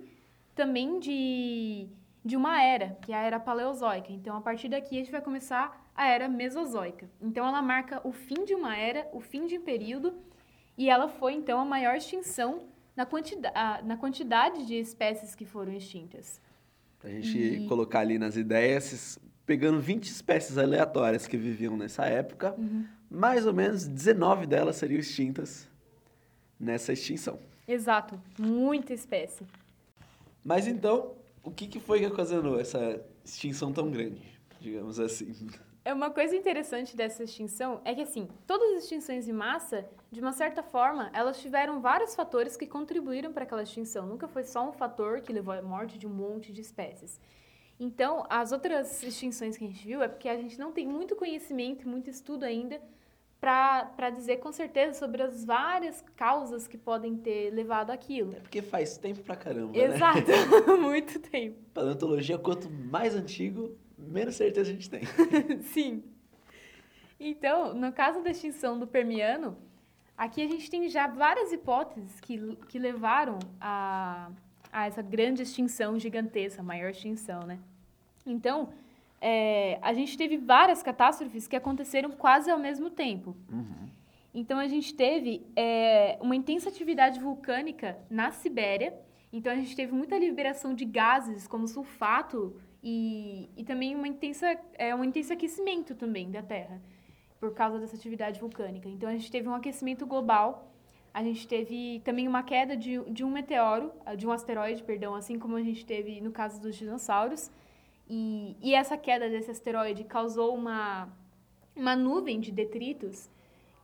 também 0.55 1.01
de, 1.01 1.89
de 2.23 2.37
uma 2.37 2.63
era, 2.63 2.99
que 3.01 3.11
é 3.11 3.17
a 3.17 3.23
era 3.23 3.41
paleozoica. 3.41 4.13
Então, 4.13 4.37
a 4.37 4.41
partir 4.43 4.69
daqui, 4.69 4.97
a 4.97 4.99
gente 4.99 5.11
vai 5.11 5.23
começar 5.23 5.83
a 5.95 6.07
era 6.07 6.29
mesozoica. 6.29 7.09
Então, 7.23 7.47
ela 7.47 7.63
marca 7.63 8.07
o 8.07 8.13
fim 8.13 8.45
de 8.45 8.55
uma 8.55 8.77
era, 8.77 9.09
o 9.15 9.21
fim 9.21 9.47
de 9.47 9.59
um 9.59 9.63
período, 9.63 10.15
e 10.77 10.89
ela 10.91 11.09
foi, 11.09 11.35
então, 11.35 11.61
a 11.61 11.65
maior 11.65 11.97
extinção 11.97 12.63
na, 12.97 13.05
quantida 13.07 13.51
a- 13.55 13.83
na 13.83 13.97
quantidade 13.97 14.67
de 14.67 14.75
espécies 14.75 15.35
que 15.35 15.45
foram 15.45 15.73
extintas. 15.73 16.41
Pra 16.99 17.11
gente 17.11 17.39
E- 17.39 17.67
colocar 17.69 18.01
ali 18.01 18.19
nas 18.19 18.37
ideias, 18.37 19.19
pegando 19.45 19.81
20 19.81 20.05
espécies 20.05 20.57
aleatórias 20.59 21.27
que 21.27 21.37
viviam 21.37 21.77
nessa 21.77 22.07
época, 22.07 22.55
Uhum. 22.57 22.87
mais 23.11 23.47
ou 23.47 23.53
menos 23.53 23.87
19 23.87 24.47
delas 24.47 24.77
seriam 24.77 24.99
extintas 25.01 25.69
nessa 26.59 26.93
extinção. 26.93 27.39
Exato, 27.67 28.21
muita 28.39 28.93
espécie. 28.95 29.45
Mas 30.45 30.67
então, 30.67 31.15
o 31.43 31.51
que, 31.51 31.67
que 31.67 31.81
foi 31.81 32.01
que 32.01 32.07
ocasionou 32.07 32.59
essa 32.61 33.01
extinção 33.25 33.73
tão 33.73 33.91
grande, 33.91 34.23
digamos 34.61 34.99
assim? 35.01 35.35
É 35.85 35.93
uma 35.93 36.11
coisa 36.11 36.35
interessante 36.35 36.97
dessa 36.97 37.23
extinção 37.23 37.83
é 37.85 37.95
que 37.95 38.01
assim, 38.01 38.27
todas 38.47 38.73
as 38.73 38.85
extinções 38.85 39.29
em 39.29 39.33
massa, 39.33 39.87
de 40.11 40.19
uma 40.19 40.33
certa 40.33 40.63
forma, 40.63 41.11
elas 41.13 41.39
tiveram 41.39 41.79
vários 41.79 42.15
fatores 42.15 42.57
que 42.57 42.67
contribuíram 42.67 43.35
para 43.35 43.45
aquela 43.45 43.63
extinção. 43.63 44.07
Nunca 44.07 44.27
foi 44.27 44.45
só 44.45 44.67
um 44.67 44.73
fator 44.73 45.21
que 45.21 45.31
levou 45.31 45.53
à 45.53 45.61
morte 45.61 45.99
de 45.99 46.07
um 46.07 46.11
monte 46.11 46.55
de 46.55 46.63
espécies. 46.63 47.21
Então, 47.79 48.25
as 48.31 48.51
outras 48.51 49.03
extinções 49.03 49.59
que 49.59 49.65
a 49.65 49.67
gente 49.67 49.87
viu 49.87 50.03
é 50.03 50.09
porque 50.09 50.29
a 50.29 50.37
gente 50.39 50.59
não 50.59 50.73
tem 50.73 50.87
muito 50.87 51.15
conhecimento 51.17 51.83
e 51.83 51.89
muito 51.89 52.09
estudo 52.09 52.45
ainda 52.45 52.81
para 53.39 54.09
dizer 54.09 54.39
com 54.39 54.51
certeza 54.51 54.99
sobre 54.99 55.23
as 55.23 55.45
várias 55.45 56.03
causas 56.17 56.67
que 56.67 56.79
podem 56.79 57.15
ter 57.15 57.51
levado 57.51 57.91
àquilo. 57.91 58.33
Porque 58.37 58.63
faz 58.63 58.97
tempo 58.97 59.21
pra 59.21 59.37
caramba, 59.37 59.73
né? 59.73 59.85
Exato, 59.85 60.31
muito 60.81 61.21
tempo. 61.21 61.59
Paleontologia, 61.75 62.39
quanto 62.39 62.71
mais 62.71 63.15
antigo, 63.15 63.77
menos 64.09 64.37
certeza 64.37 64.71
a 64.71 64.73
gente 64.73 64.91
tem. 64.91 65.03
Sim. 65.63 66.03
Então, 67.19 67.75
no 67.75 67.93
caso 67.93 68.23
da 68.23 68.31
extinção 68.31 68.79
do 68.79 68.87
Permiano, 68.87 69.57
aqui 70.17 70.43
a 70.43 70.49
gente 70.49 70.71
tem 70.71 70.89
já 70.89 71.07
várias 71.07 71.53
hipóteses 71.53 72.21
que, 72.21 72.57
que 72.69 72.79
levaram 72.79 73.39
a, 73.61 74.31
a 74.73 74.87
essa 74.87 75.03
grande 75.03 75.43
extinção 75.43 75.99
gigantesca, 75.99 76.61
a 76.61 76.65
maior 76.65 76.91
extinção, 76.91 77.41
né? 77.41 77.59
Então, 78.27 78.71
é, 79.21 79.79
a 79.81 79.93
gente 79.95 80.19
teve 80.19 80.37
várias 80.37 80.83
catástrofes 80.83 81.47
que 81.47 81.57
aconteceram 81.57 82.11
quase 82.11 82.51
ao 82.51 82.59
mesmo 82.59 82.91
tempo. 82.91 83.37
Então, 84.35 84.59
a 84.59 84.67
gente 84.67 84.93
teve 84.95 85.47
é, 85.55 86.19
uma 86.21 86.35
intensa 86.35 86.69
atividade 86.69 87.21
vulcânica 87.21 87.97
na 88.11 88.33
Sibéria. 88.33 88.93
Então, 89.33 89.53
a 89.53 89.57
gente 89.57 89.77
teve 89.77 89.93
muita 89.93 90.19
liberação 90.19 90.75
de 90.75 90.85
gases, 90.85 91.47
como 91.47 91.69
sulfato, 91.69 92.55
e, 92.85 93.49
e 93.57 93.65
também 93.65 93.97
uma 93.97 94.07
intensa, 94.07 94.47
é, 94.75 94.95
um 94.95 95.03
intenso 95.03 95.33
aquecimento 95.33 95.95
também 95.95 96.31
da 96.31 96.43
Terra, 96.43 96.81
por 97.41 97.55
causa 97.55 97.79
dessa 97.79 97.97
atividade 97.97 98.39
vulcânica. 98.39 98.89
Então, 98.89 99.09
a 99.09 99.13
gente 99.13 99.31
teve 99.31 99.49
um 99.49 99.55
aquecimento 99.55 100.05
global. 100.07 100.71
A 101.13 101.23
gente 101.23 101.47
teve 101.49 102.01
também 102.05 102.27
uma 102.29 102.43
queda 102.43 102.77
de, 102.77 103.01
de 103.11 103.25
um 103.25 103.31
meteoro, 103.31 103.93
ah, 104.05 104.15
de 104.15 104.27
um 104.27 104.33
asteroide, 104.33 104.83
perdão, 104.83 105.15
assim 105.15 105.39
como 105.39 105.57
a 105.57 105.63
gente 105.63 105.87
teve 105.87 106.21
no 106.21 106.31
caso 106.33 106.61
dos 106.61 106.77
dinossauros. 106.77 107.51
E, 108.09 108.57
e 108.61 108.75
essa 108.75 108.97
queda 108.97 109.29
desse 109.31 109.51
asteroide 109.51 110.05
causou 110.05 110.55
uma, 110.55 111.09
uma 111.75 111.95
nuvem 111.97 112.41
de 112.41 112.51
detritos 112.53 113.31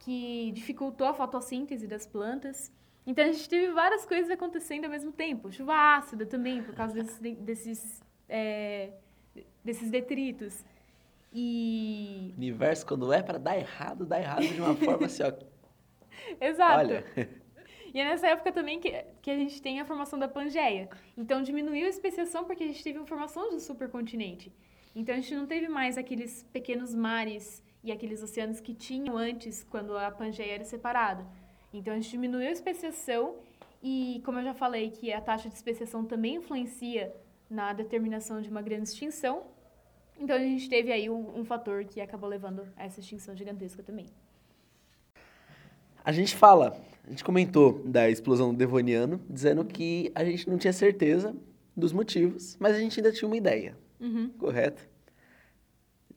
que 0.00 0.50
dificultou 0.52 1.06
a 1.06 1.14
fotossíntese 1.14 1.86
das 1.86 2.04
plantas. 2.06 2.72
Então 3.06 3.24
a 3.24 3.32
gente 3.32 3.48
teve 3.48 3.72
várias 3.72 4.04
coisas 4.04 4.30
acontecendo 4.30 4.86
ao 4.86 4.90
mesmo 4.90 5.12
tempo. 5.12 5.52
Chuva 5.52 5.96
ácida 5.96 6.26
também, 6.26 6.62
por 6.62 6.74
causa 6.74 6.94
desses, 6.94 7.18
de- 7.18 7.36
desses, 7.36 8.02
é, 8.30 8.92
desses 9.62 9.90
detritos. 9.90 10.64
E. 11.32 12.32
O 12.34 12.38
universo, 12.38 12.86
quando 12.86 13.12
é 13.12 13.22
pra 13.22 13.38
dar 13.38 13.58
errado, 13.58 14.06
dá 14.06 14.18
errado 14.18 14.46
de 14.46 14.60
uma 14.60 14.74
forma 14.74 15.06
assim, 15.06 15.22
ó. 15.22 15.32
Exato. 16.40 16.78
Olha, 16.78 17.04
E 17.92 17.98
é 17.98 18.04
nessa 18.04 18.28
época 18.28 18.52
também 18.52 18.78
que, 18.78 19.04
que 19.20 19.30
a 19.30 19.36
gente 19.36 19.60
tem 19.60 19.80
a 19.80 19.84
formação 19.84 20.18
da 20.18 20.28
Pangeia. 20.28 20.88
Então 21.16 21.42
diminuiu 21.42 21.86
a 21.86 21.88
especiação 21.88 22.44
porque 22.44 22.62
a 22.62 22.66
gente 22.66 22.84
teve 22.84 22.98
a 22.98 23.04
formação 23.04 23.50
do 23.50 23.58
supercontinente. 23.58 24.52
Então 24.94 25.14
a 25.14 25.18
gente 25.18 25.34
não 25.34 25.46
teve 25.46 25.68
mais 25.68 25.98
aqueles 25.98 26.44
pequenos 26.52 26.94
mares 26.94 27.62
e 27.82 27.90
aqueles 27.90 28.22
oceanos 28.22 28.60
que 28.60 28.74
tinham 28.74 29.16
antes, 29.16 29.64
quando 29.64 29.96
a 29.96 30.10
Pangeia 30.10 30.54
era 30.54 30.64
separada. 30.64 31.26
Então 31.72 31.92
a 31.92 31.96
gente 31.96 32.10
diminuiu 32.10 32.48
a 32.48 32.52
especiação 32.52 33.36
e, 33.82 34.20
como 34.24 34.38
eu 34.38 34.44
já 34.44 34.54
falei, 34.54 34.90
que 34.90 35.12
a 35.12 35.20
taxa 35.20 35.48
de 35.48 35.54
especiação 35.54 36.04
também 36.04 36.36
influencia 36.36 37.12
na 37.50 37.72
determinação 37.72 38.40
de 38.40 38.48
uma 38.48 38.62
grande 38.62 38.88
extinção. 38.88 39.42
Então 40.18 40.36
a 40.36 40.38
gente 40.38 40.68
teve 40.68 40.92
aí 40.92 41.10
um, 41.10 41.38
um 41.40 41.44
fator 41.44 41.84
que 41.84 42.00
acabou 42.00 42.28
levando 42.28 42.66
a 42.76 42.84
essa 42.84 43.00
extinção 43.00 43.34
gigantesca 43.36 43.82
também. 43.82 44.06
a 46.04 46.12
gente 46.12 46.34
fala, 46.36 46.80
a 47.06 47.10
gente 47.10 47.24
comentou 47.24 47.82
da 47.84 48.08
explosão 48.08 48.52
do 48.52 48.56
Devoniano, 48.58 49.20
dizendo 49.28 49.64
que 49.64 50.10
a 50.14 50.24
gente 50.24 50.48
não 50.48 50.56
tinha 50.58 50.72
certeza 50.72 51.34
dos 51.76 51.92
motivos, 51.92 52.56
mas 52.60 52.74
a 52.76 52.78
gente 52.78 52.98
ainda 53.00 53.12
tinha 53.12 53.26
uma 53.28 53.36
ideia, 53.36 53.76
Uhum. 54.00 54.30
correto? 54.38 54.88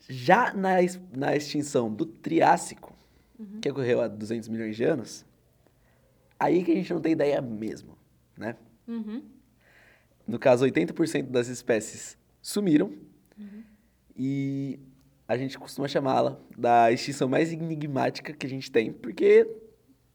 Já 0.10 0.54
na, 0.54 0.76
na 1.16 1.36
extinção 1.36 1.94
do 1.94 2.06
Triássico, 2.06 2.94
que 3.62 3.70
ocorreu 3.70 4.02
há 4.02 4.08
200 4.08 4.48
milhões 4.50 4.76
de 4.76 4.84
anos, 4.84 5.26
aí 6.40 6.64
que 6.64 6.72
a 6.72 6.76
gente 6.76 6.94
não 6.94 7.02
tem 7.02 7.12
ideia 7.14 7.42
mesmo, 7.42 7.98
né? 8.38 8.56
Uhum. 8.88 9.22
No 10.28 10.40
caso, 10.40 10.66
80% 10.66 11.30
das 11.30 11.48
espécies 11.48 12.18
sumiram 12.42 12.92
e 14.16 14.80
a 15.28 15.38
gente 15.38 15.58
costuma 15.58 15.88
chamá-la 15.88 16.40
da 16.58 16.92
extinção 16.92 17.28
mais 17.28 17.52
enigmática 17.52 18.34
que 18.34 18.46
a 18.46 18.50
gente 18.50 18.72
tem, 18.72 18.92
porque 18.92 19.50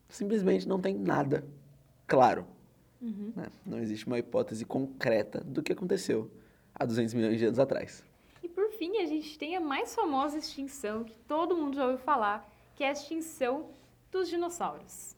simplesmente 0.09 0.69
não 0.69 0.81
tem 0.81 0.95
nada 0.95 1.45
claro. 2.07 2.47
Uhum. 3.01 3.33
né? 3.35 3.47
Não 3.65 3.79
existe 3.79 4.07
uma 4.07 4.19
hipótese 4.19 4.65
concreta 4.65 5.41
do 5.41 5.63
que 5.63 5.73
aconteceu 5.73 6.31
há 6.75 6.85
200 6.85 7.15
milhões 7.15 7.39
de 7.39 7.47
anos 7.47 7.59
atrás. 7.59 8.05
E 8.43 8.49
por 8.49 8.71
fim, 8.71 8.99
a 8.99 9.07
gente 9.07 9.39
tem 9.39 9.57
a 9.57 9.61
mais 9.61 9.95
famosa 9.95 10.39
extinção 10.39 11.05
que 11.05 11.17
todo 11.27 11.57
mundo 11.57 11.77
já 11.77 11.85
ouviu 11.85 11.99
falar, 11.99 12.49
que 12.75 12.83
é 12.85 12.89
a 12.89 12.93
extinção 12.93 13.71
dos 14.11 14.29
dinossauros. 14.29 15.17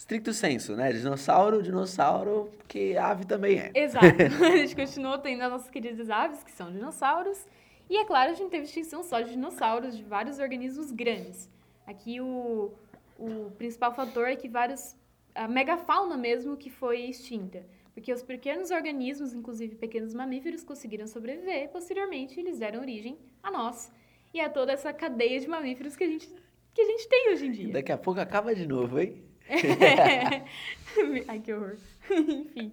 Stricto 0.00 0.32
senso, 0.32 0.74
né? 0.74 0.90
Dinossauro, 0.94 1.62
dinossauro, 1.62 2.50
porque 2.56 2.96
ave 2.98 3.26
também 3.26 3.58
é. 3.58 3.70
Exato. 3.74 4.06
a 4.42 4.56
gente 4.56 4.74
continuou 4.74 5.18
tendo 5.18 5.42
as 5.42 5.50
nossas 5.50 5.68
queridas 5.68 6.08
aves, 6.08 6.42
que 6.42 6.50
são 6.50 6.72
dinossauros. 6.72 7.46
E 7.88 7.98
é 7.98 8.04
claro, 8.06 8.30
a 8.30 8.34
gente 8.34 8.48
teve 8.48 8.64
extinção 8.64 9.02
só 9.02 9.20
de 9.20 9.32
dinossauros, 9.32 9.94
de 9.94 10.02
vários 10.02 10.38
organismos 10.38 10.90
grandes. 10.90 11.50
Aqui 11.86 12.18
o, 12.18 12.72
o 13.18 13.50
principal 13.58 13.94
fator 13.94 14.26
é 14.26 14.36
que 14.36 14.48
vários. 14.48 14.96
A 15.34 15.46
megafauna 15.46 16.16
mesmo 16.16 16.56
que 16.56 16.70
foi 16.70 17.02
extinta. 17.02 17.62
Porque 17.92 18.10
os 18.10 18.22
pequenos 18.22 18.70
organismos, 18.70 19.34
inclusive 19.34 19.74
pequenos 19.74 20.14
mamíferos, 20.14 20.64
conseguiram 20.64 21.06
sobreviver 21.06 21.64
e 21.64 21.68
posteriormente 21.68 22.40
eles 22.40 22.58
deram 22.58 22.80
origem 22.80 23.18
a 23.42 23.50
nós. 23.50 23.92
E 24.32 24.40
a 24.40 24.48
toda 24.48 24.72
essa 24.72 24.94
cadeia 24.94 25.38
de 25.38 25.46
mamíferos 25.46 25.94
que 25.94 26.04
a 26.04 26.08
gente, 26.08 26.26
que 26.72 26.80
a 26.80 26.86
gente 26.86 27.06
tem 27.06 27.32
hoje 27.34 27.46
em 27.46 27.50
dia. 27.50 27.72
Daqui 27.74 27.92
a 27.92 27.98
pouco 27.98 28.18
acaba 28.18 28.54
de 28.54 28.66
novo, 28.66 28.98
hein? 28.98 29.29
Ai, 31.28 31.40
que 31.40 31.52
horror. 31.52 31.76
Enfim. 32.10 32.70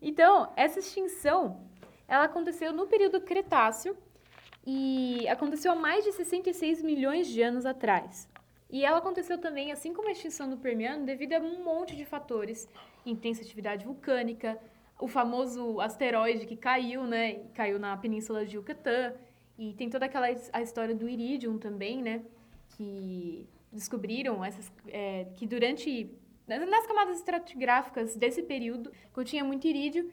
Então, 0.00 0.52
essa 0.56 0.78
extinção, 0.78 1.60
ela 2.06 2.24
aconteceu 2.24 2.72
no 2.72 2.86
período 2.86 3.20
Cretáceo 3.20 3.96
e 4.66 5.26
aconteceu 5.28 5.72
há 5.72 5.76
mais 5.76 6.04
de 6.04 6.12
66 6.12 6.82
milhões 6.82 7.26
de 7.28 7.42
anos 7.42 7.66
atrás. 7.66 8.28
E 8.68 8.84
ela 8.84 8.98
aconteceu 8.98 9.38
também, 9.38 9.70
assim 9.70 9.92
como 9.92 10.08
a 10.08 10.12
extinção 10.12 10.50
do 10.50 10.56
Permiano, 10.56 11.06
devido 11.06 11.34
a 11.34 11.38
um 11.38 11.62
monte 11.62 11.94
de 11.94 12.04
fatores. 12.04 12.68
Intensa 13.04 13.42
atividade 13.42 13.84
vulcânica, 13.84 14.58
o 14.98 15.06
famoso 15.06 15.80
asteroide 15.80 16.46
que 16.46 16.56
caiu, 16.56 17.04
né? 17.04 17.44
Caiu 17.54 17.78
na 17.78 17.96
península 17.96 18.44
de 18.44 18.56
Yucatán. 18.56 19.14
E 19.58 19.72
tem 19.74 19.88
toda 19.88 20.06
aquela 20.06 20.26
a 20.52 20.62
história 20.62 20.94
do 20.94 21.08
Iridium 21.08 21.58
também, 21.58 22.02
né? 22.02 22.22
Que 22.76 23.48
descobriram 23.76 24.44
essas, 24.44 24.72
é, 24.88 25.26
que 25.36 25.46
durante 25.46 26.10
nas 26.46 26.68
nas 26.68 26.86
camadas 26.86 27.18
estratigráficas 27.18 28.16
desse 28.16 28.42
período 28.42 28.92
continha 29.12 29.44
muito 29.44 29.66
irídio, 29.66 30.10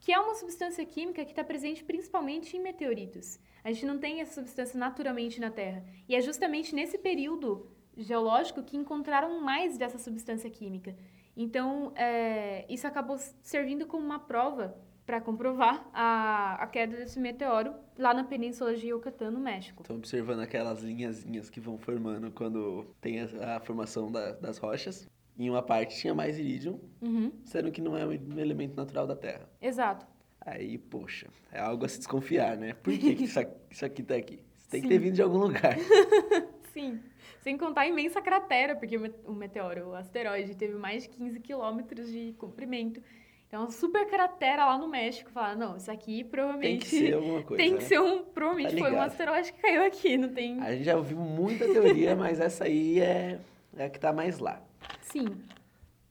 que 0.00 0.12
é 0.12 0.18
uma 0.18 0.34
substância 0.34 0.84
química 0.84 1.24
que 1.24 1.32
está 1.32 1.44
presente 1.44 1.84
principalmente 1.84 2.56
em 2.56 2.60
meteoritos. 2.60 3.38
A 3.64 3.72
gente 3.72 3.86
não 3.86 3.98
tem 3.98 4.20
essa 4.20 4.34
substância 4.34 4.78
naturalmente 4.78 5.40
na 5.40 5.50
Terra. 5.50 5.84
E 6.08 6.14
é 6.14 6.20
justamente 6.20 6.74
nesse 6.74 6.98
período 6.98 7.70
geológico 7.96 8.62
que 8.62 8.76
encontraram 8.76 9.40
mais 9.40 9.78
dessa 9.78 9.98
substância 9.98 10.50
química. 10.50 10.94
Então, 11.36 11.92
é, 11.96 12.64
isso 12.68 12.86
acabou 12.86 13.18
servindo 13.42 13.86
como 13.86 14.04
uma 14.04 14.18
prova 14.18 14.76
para 15.06 15.20
comprovar 15.20 15.88
a, 15.94 16.54
a 16.60 16.66
queda 16.66 16.96
desse 16.96 17.18
meteoro 17.20 17.72
lá 17.96 18.12
na 18.12 18.24
península 18.24 18.74
de 18.74 18.88
Yucatán, 18.88 19.30
no 19.30 19.38
México. 19.40 19.82
Estão 19.82 19.96
observando 19.96 20.40
aquelas 20.40 20.82
linhazinhas 20.82 21.48
que 21.48 21.60
vão 21.60 21.78
formando 21.78 22.30
quando 22.32 22.84
tem 23.00 23.20
a, 23.20 23.56
a 23.56 23.60
formação 23.60 24.10
da- 24.10 24.32
das 24.32 24.58
rochas. 24.58 25.08
Em 25.38 25.48
uma 25.48 25.62
parte 25.62 25.96
tinha 25.96 26.14
mais 26.14 26.38
irídio, 26.38 26.80
Uhum, 27.00 27.30
sendo 27.44 27.70
que 27.70 27.80
não 27.80 27.96
é 27.96 28.04
um 28.06 28.38
elemento 28.38 28.74
natural 28.74 29.06
da 29.06 29.14
Terra. 29.14 29.48
exato. 29.60 30.06
Aí, 30.40 30.78
poxa, 30.78 31.26
é 31.52 31.58
algo 31.60 31.84
a 31.84 31.88
se 31.88 31.98
desconfiar, 31.98 32.56
né? 32.56 32.72
Por 32.74 32.96
que, 32.96 33.14
que 33.16 33.24
isso, 33.24 33.38
aqui, 33.40 33.52
isso 33.70 33.84
aqui 33.84 34.02
tá 34.02 34.14
aqui? 34.14 34.40
Isso 34.56 34.68
tem 34.70 34.80
que 34.80 34.86
Sim. 34.88 34.94
ter 34.94 34.98
vindo 34.98 35.14
de 35.14 35.22
algum 35.22 35.38
lugar. 35.38 35.76
Sim. 36.72 37.00
Sem 37.40 37.56
contar 37.58 37.82
a 37.82 37.88
imensa 37.88 38.20
cratera, 38.22 38.74
porque 38.76 38.96
o 39.24 39.32
meteoro, 39.32 39.88
o 39.90 39.94
asteroide, 39.94 40.54
teve 40.56 40.74
mais 40.74 41.02
de 41.04 41.08
15 41.10 41.40
quilômetros 41.40 42.10
de 42.10 42.32
comprimento. 42.38 43.00
Então, 43.46 43.60
uma 43.60 43.70
super 43.70 44.06
cratera 44.06 44.64
lá 44.64 44.76
no 44.76 44.88
México. 44.88 45.30
Fala, 45.30 45.54
não, 45.54 45.76
isso 45.76 45.90
aqui 45.90 46.16
Tem 46.16 46.24
provavelmente... 46.24 46.86
que 46.86 46.98
ser 46.98 47.14
alguma 47.14 47.42
coisa. 47.42 47.62
tem 47.62 47.72
né? 47.72 47.78
que 47.78 47.84
ser 47.84 48.00
um... 48.00 48.24
Provavelmente 48.24 48.74
Tá 48.74 48.80
foi 48.80 48.92
um 48.92 49.00
asteroide 49.00 49.52
que 49.52 49.60
caiu 49.60 49.84
aqui, 49.84 50.16
não 50.16 50.28
tem... 50.28 50.60
A 50.60 50.72
gente 50.72 50.84
já 50.84 50.96
ouviu 50.96 51.18
muita 51.18 51.64
teoria, 51.64 52.16
mas 52.16 52.40
essa 52.40 52.64
aí 52.64 53.00
é, 53.00 53.38
é 53.76 53.84
a 53.84 53.90
que 53.90 54.00
tá 54.00 54.12
mais 54.12 54.38
lá. 54.38 54.60
Sim. 55.00 55.26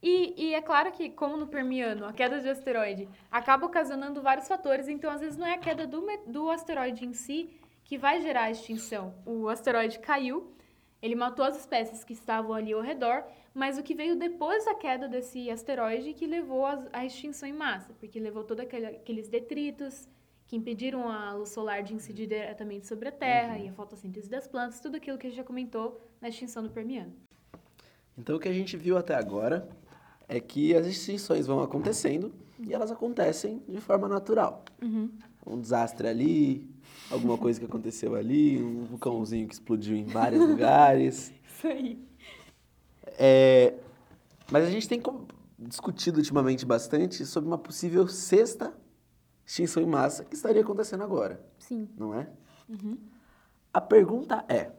E, 0.02 0.34
e 0.36 0.54
é 0.54 0.62
claro 0.62 0.92
que, 0.92 1.10
como 1.10 1.36
no 1.36 1.46
Permiano, 1.46 2.06
a 2.06 2.12
queda 2.12 2.40
de 2.40 2.48
asteroide 2.48 3.08
acaba 3.30 3.66
ocasionando 3.66 4.22
vários 4.22 4.46
fatores, 4.46 4.88
então 4.88 5.10
às 5.10 5.20
vezes 5.20 5.36
não 5.36 5.46
é 5.46 5.54
a 5.54 5.58
queda 5.58 5.86
do, 5.86 6.06
do 6.26 6.48
asteroide 6.48 7.04
em 7.04 7.12
si 7.12 7.50
que 7.84 7.98
vai 7.98 8.20
gerar 8.20 8.42
a 8.42 8.50
extinção. 8.50 9.14
O 9.24 9.48
asteroide 9.48 9.98
caiu, 9.98 10.52
ele 11.02 11.14
matou 11.14 11.44
as 11.44 11.56
espécies 11.56 12.04
que 12.04 12.12
estavam 12.12 12.52
ali 12.52 12.72
ao 12.72 12.80
redor, 12.80 13.24
mas 13.56 13.78
o 13.78 13.82
que 13.82 13.94
veio 13.94 14.16
depois 14.16 14.66
da 14.66 14.74
queda 14.74 15.08
desse 15.08 15.50
asteroide 15.50 16.12
que 16.12 16.26
levou 16.26 16.66
à 16.92 17.06
extinção 17.06 17.48
em 17.48 17.54
massa, 17.54 17.94
porque 17.98 18.20
levou 18.20 18.44
todos 18.44 18.62
aqueles 18.62 19.28
detritos 19.28 20.06
que 20.46 20.56
impediram 20.56 21.08
a 21.08 21.32
luz 21.32 21.48
solar 21.48 21.82
de 21.82 21.94
incidir 21.94 22.26
diretamente 22.26 22.86
sobre 22.86 23.08
a 23.08 23.12
Terra 23.12 23.58
e 23.58 23.66
a 23.66 23.72
fotossíntese 23.72 24.28
das 24.28 24.46
plantas, 24.46 24.78
tudo 24.78 24.98
aquilo 24.98 25.16
que 25.16 25.26
a 25.26 25.30
gente 25.30 25.38
já 25.38 25.42
comentou 25.42 25.98
na 26.20 26.28
extinção 26.28 26.62
do 26.62 26.68
Permiano. 26.68 27.14
Então 28.18 28.36
o 28.36 28.38
que 28.38 28.46
a 28.46 28.52
gente 28.52 28.76
viu 28.76 28.98
até 28.98 29.14
agora 29.14 29.66
é 30.28 30.38
que 30.38 30.76
as 30.76 30.86
extinções 30.86 31.46
vão 31.46 31.62
acontecendo 31.62 32.34
e 32.60 32.74
elas 32.74 32.90
acontecem 32.90 33.62
de 33.66 33.80
forma 33.80 34.06
natural. 34.06 34.66
Um 35.46 35.58
desastre 35.58 36.06
ali, 36.06 36.68
alguma 37.10 37.38
coisa 37.38 37.58
que 37.58 37.64
aconteceu 37.64 38.16
ali, 38.16 38.62
um 38.62 38.84
vulcãozinho 38.84 39.48
que 39.48 39.54
explodiu 39.54 39.96
em 39.96 40.04
vários 40.04 40.44
lugares. 40.46 41.32
Isso 41.48 41.66
aí. 41.66 42.05
É, 43.18 43.74
mas 44.50 44.64
a 44.64 44.70
gente 44.70 44.88
tem 44.88 45.02
discutido 45.58 46.18
ultimamente 46.18 46.64
bastante 46.66 47.24
sobre 47.24 47.48
uma 47.48 47.58
possível 47.58 48.06
sexta 48.06 48.76
extinção 49.44 49.82
em 49.82 49.86
massa 49.86 50.24
que 50.24 50.34
estaria 50.34 50.62
acontecendo 50.62 51.02
agora, 51.02 51.40
Sim. 51.58 51.88
não 51.96 52.14
é? 52.14 52.28
A 53.72 53.80
pergunta 53.80 54.44
é: 54.48 54.72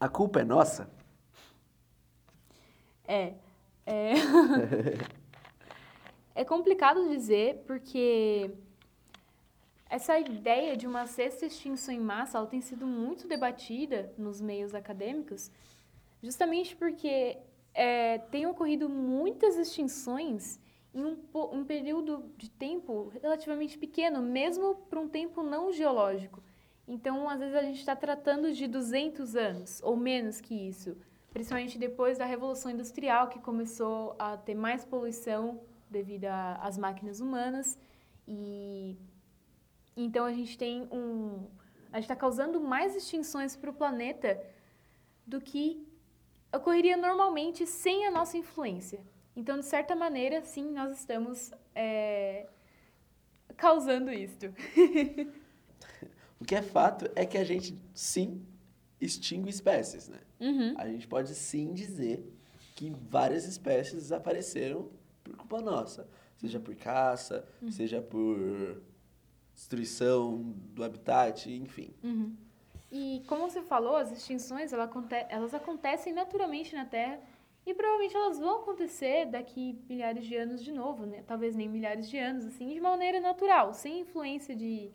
a 0.00 0.08
culpa 0.08 0.40
é 0.40 0.44
nossa? 0.44 0.90
É. 3.06 3.34
É, 3.86 4.14
é 6.34 6.44
complicado 6.44 7.06
dizer 7.08 7.62
porque 7.66 8.50
essa 9.90 10.18
ideia 10.18 10.74
de 10.74 10.86
uma 10.86 11.06
sexta 11.06 11.44
extinção 11.44 11.94
em 11.94 12.00
massa 12.00 12.38
ela 12.38 12.46
tem 12.46 12.62
sido 12.62 12.86
muito 12.86 13.28
debatida 13.28 14.10
nos 14.16 14.40
meios 14.40 14.74
acadêmicos, 14.74 15.50
justamente 16.24 16.74
porque 16.74 17.36
é, 17.74 18.18
tem 18.18 18.46
ocorrido 18.46 18.88
muitas 18.88 19.56
extinções 19.58 20.58
em 20.94 21.04
um, 21.04 21.18
um 21.52 21.64
período 21.64 22.32
de 22.36 22.50
tempo 22.50 23.12
relativamente 23.20 23.76
pequeno, 23.76 24.22
mesmo 24.22 24.76
para 24.88 24.98
um 24.98 25.08
tempo 25.08 25.42
não 25.42 25.70
geológico. 25.70 26.42
Então, 26.88 27.28
às 27.28 27.40
vezes, 27.40 27.54
a 27.54 27.62
gente 27.62 27.78
está 27.78 27.94
tratando 27.94 28.52
de 28.52 28.66
200 28.66 29.36
anos, 29.36 29.82
ou 29.82 29.96
menos 29.96 30.40
que 30.40 30.54
isso. 30.54 30.96
Principalmente 31.30 31.78
depois 31.78 32.16
da 32.16 32.24
Revolução 32.24 32.70
Industrial, 32.70 33.28
que 33.28 33.40
começou 33.40 34.14
a 34.18 34.36
ter 34.36 34.54
mais 34.54 34.84
poluição 34.84 35.60
devido 35.90 36.26
às 36.26 36.78
máquinas 36.78 37.20
humanas. 37.20 37.78
E 38.26 38.96
então 39.96 40.24
a 40.24 40.32
gente 40.32 40.56
tem 40.56 40.82
um. 40.92 41.48
A 41.92 41.96
gente 41.96 42.04
está 42.04 42.16
causando 42.16 42.60
mais 42.60 42.94
extinções 42.94 43.56
para 43.56 43.70
o 43.70 43.74
planeta 43.74 44.40
do 45.26 45.40
que 45.40 45.86
ocorreria 46.56 46.96
normalmente 46.96 47.66
sem 47.66 48.06
a 48.06 48.10
nossa 48.10 48.36
influência. 48.36 49.00
Então, 49.36 49.58
de 49.58 49.66
certa 49.66 49.96
maneira, 49.96 50.42
sim, 50.44 50.70
nós 50.70 50.98
estamos 50.98 51.50
é, 51.74 52.46
causando 53.56 54.12
isto. 54.12 54.46
O 56.40 56.44
que 56.44 56.56
é 56.56 56.60
fato 56.60 57.10
é 57.14 57.24
que 57.24 57.38
a 57.38 57.44
gente 57.44 57.74
sim 57.94 58.44
extingue 59.00 59.48
espécies, 59.48 60.08
né? 60.08 60.20
Uhum. 60.38 60.74
A 60.76 60.86
gente 60.88 61.08
pode 61.08 61.34
sim 61.34 61.72
dizer 61.72 62.22
que 62.74 62.90
várias 63.08 63.46
espécies 63.46 63.94
desapareceram 63.94 64.90
por 65.22 65.36
culpa 65.36 65.62
nossa. 65.62 66.06
Seja 66.36 66.60
por 66.60 66.74
caça, 66.74 67.48
seja 67.70 68.02
por 68.02 68.82
destruição 69.54 70.54
do 70.74 70.84
habitat, 70.84 71.50
enfim. 71.50 71.94
Uhum. 72.02 72.36
E 72.90 73.22
como 73.26 73.50
você 73.50 73.62
falou, 73.62 73.96
as 73.96 74.12
extinções 74.12 74.72
elas 74.72 75.54
acontecem 75.54 76.12
naturalmente 76.12 76.74
na 76.74 76.84
Terra 76.84 77.20
e 77.66 77.72
provavelmente 77.74 78.14
elas 78.14 78.38
vão 78.38 78.60
acontecer 78.60 79.26
daqui 79.26 79.78
milhares 79.88 80.24
de 80.24 80.36
anos 80.36 80.62
de 80.62 80.70
novo, 80.70 81.06
né? 81.06 81.24
Talvez 81.26 81.56
nem 81.56 81.68
milhares 81.68 82.08
de 82.08 82.18
anos, 82.18 82.44
assim, 82.44 82.68
de 82.68 82.80
maneira 82.80 83.20
natural, 83.20 83.72
sem 83.72 84.00
influência 84.00 84.54
de 84.54 84.92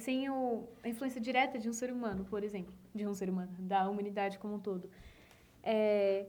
sem 0.00 0.28
o, 0.28 0.68
a 0.82 0.88
influência 0.88 1.20
direta 1.20 1.58
de 1.58 1.68
um 1.68 1.72
ser 1.72 1.92
humano, 1.92 2.26
por 2.28 2.42
exemplo, 2.42 2.74
de 2.94 3.06
um 3.06 3.14
ser 3.14 3.30
humano, 3.30 3.52
da 3.58 3.88
humanidade 3.88 4.38
como 4.38 4.54
um 4.54 4.58
todo. 4.60 4.90
É, 5.62 6.26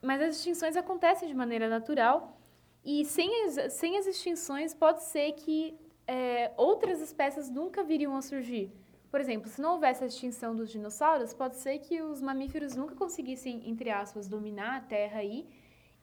mas 0.00 0.20
as 0.22 0.36
extinções 0.36 0.76
acontecem 0.76 1.28
de 1.28 1.34
maneira 1.34 1.68
natural 1.68 2.36
e 2.84 3.04
sem 3.04 3.44
as, 3.44 3.72
sem 3.74 3.98
as 3.98 4.06
extinções 4.06 4.74
pode 4.74 5.02
ser 5.04 5.32
que 5.32 5.78
é, 6.06 6.50
outras 6.56 7.00
espécies 7.00 7.48
nunca 7.50 7.84
viriam 7.84 8.16
a 8.16 8.22
surgir. 8.22 8.72
Por 9.12 9.20
exemplo, 9.20 9.46
se 9.50 9.60
não 9.60 9.72
houvesse 9.74 10.02
a 10.02 10.06
extinção 10.06 10.56
dos 10.56 10.70
dinossauros, 10.70 11.34
pode 11.34 11.56
ser 11.56 11.78
que 11.80 12.00
os 12.00 12.22
mamíferos 12.22 12.74
nunca 12.74 12.94
conseguissem, 12.94 13.62
entre 13.68 13.90
aspas, 13.90 14.26
dominar 14.26 14.78
a 14.78 14.80
Terra 14.80 15.18
aí 15.18 15.46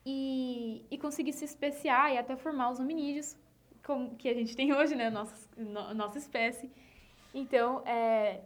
e, 0.06 0.86
e 0.88 0.96
conseguir 0.96 1.32
se 1.32 1.44
especiar 1.44 2.14
e 2.14 2.16
até 2.16 2.36
formar 2.36 2.70
os 2.70 2.78
hominídeos, 2.78 3.36
como 3.84 4.14
que 4.14 4.28
a 4.28 4.32
gente 4.34 4.54
tem 4.54 4.72
hoje, 4.78 4.94
né? 4.94 5.10
Nossa, 5.10 5.34
no- 5.56 5.92
nossa 5.92 6.18
espécie. 6.18 6.70
Então, 7.34 7.82
é, 7.84 8.40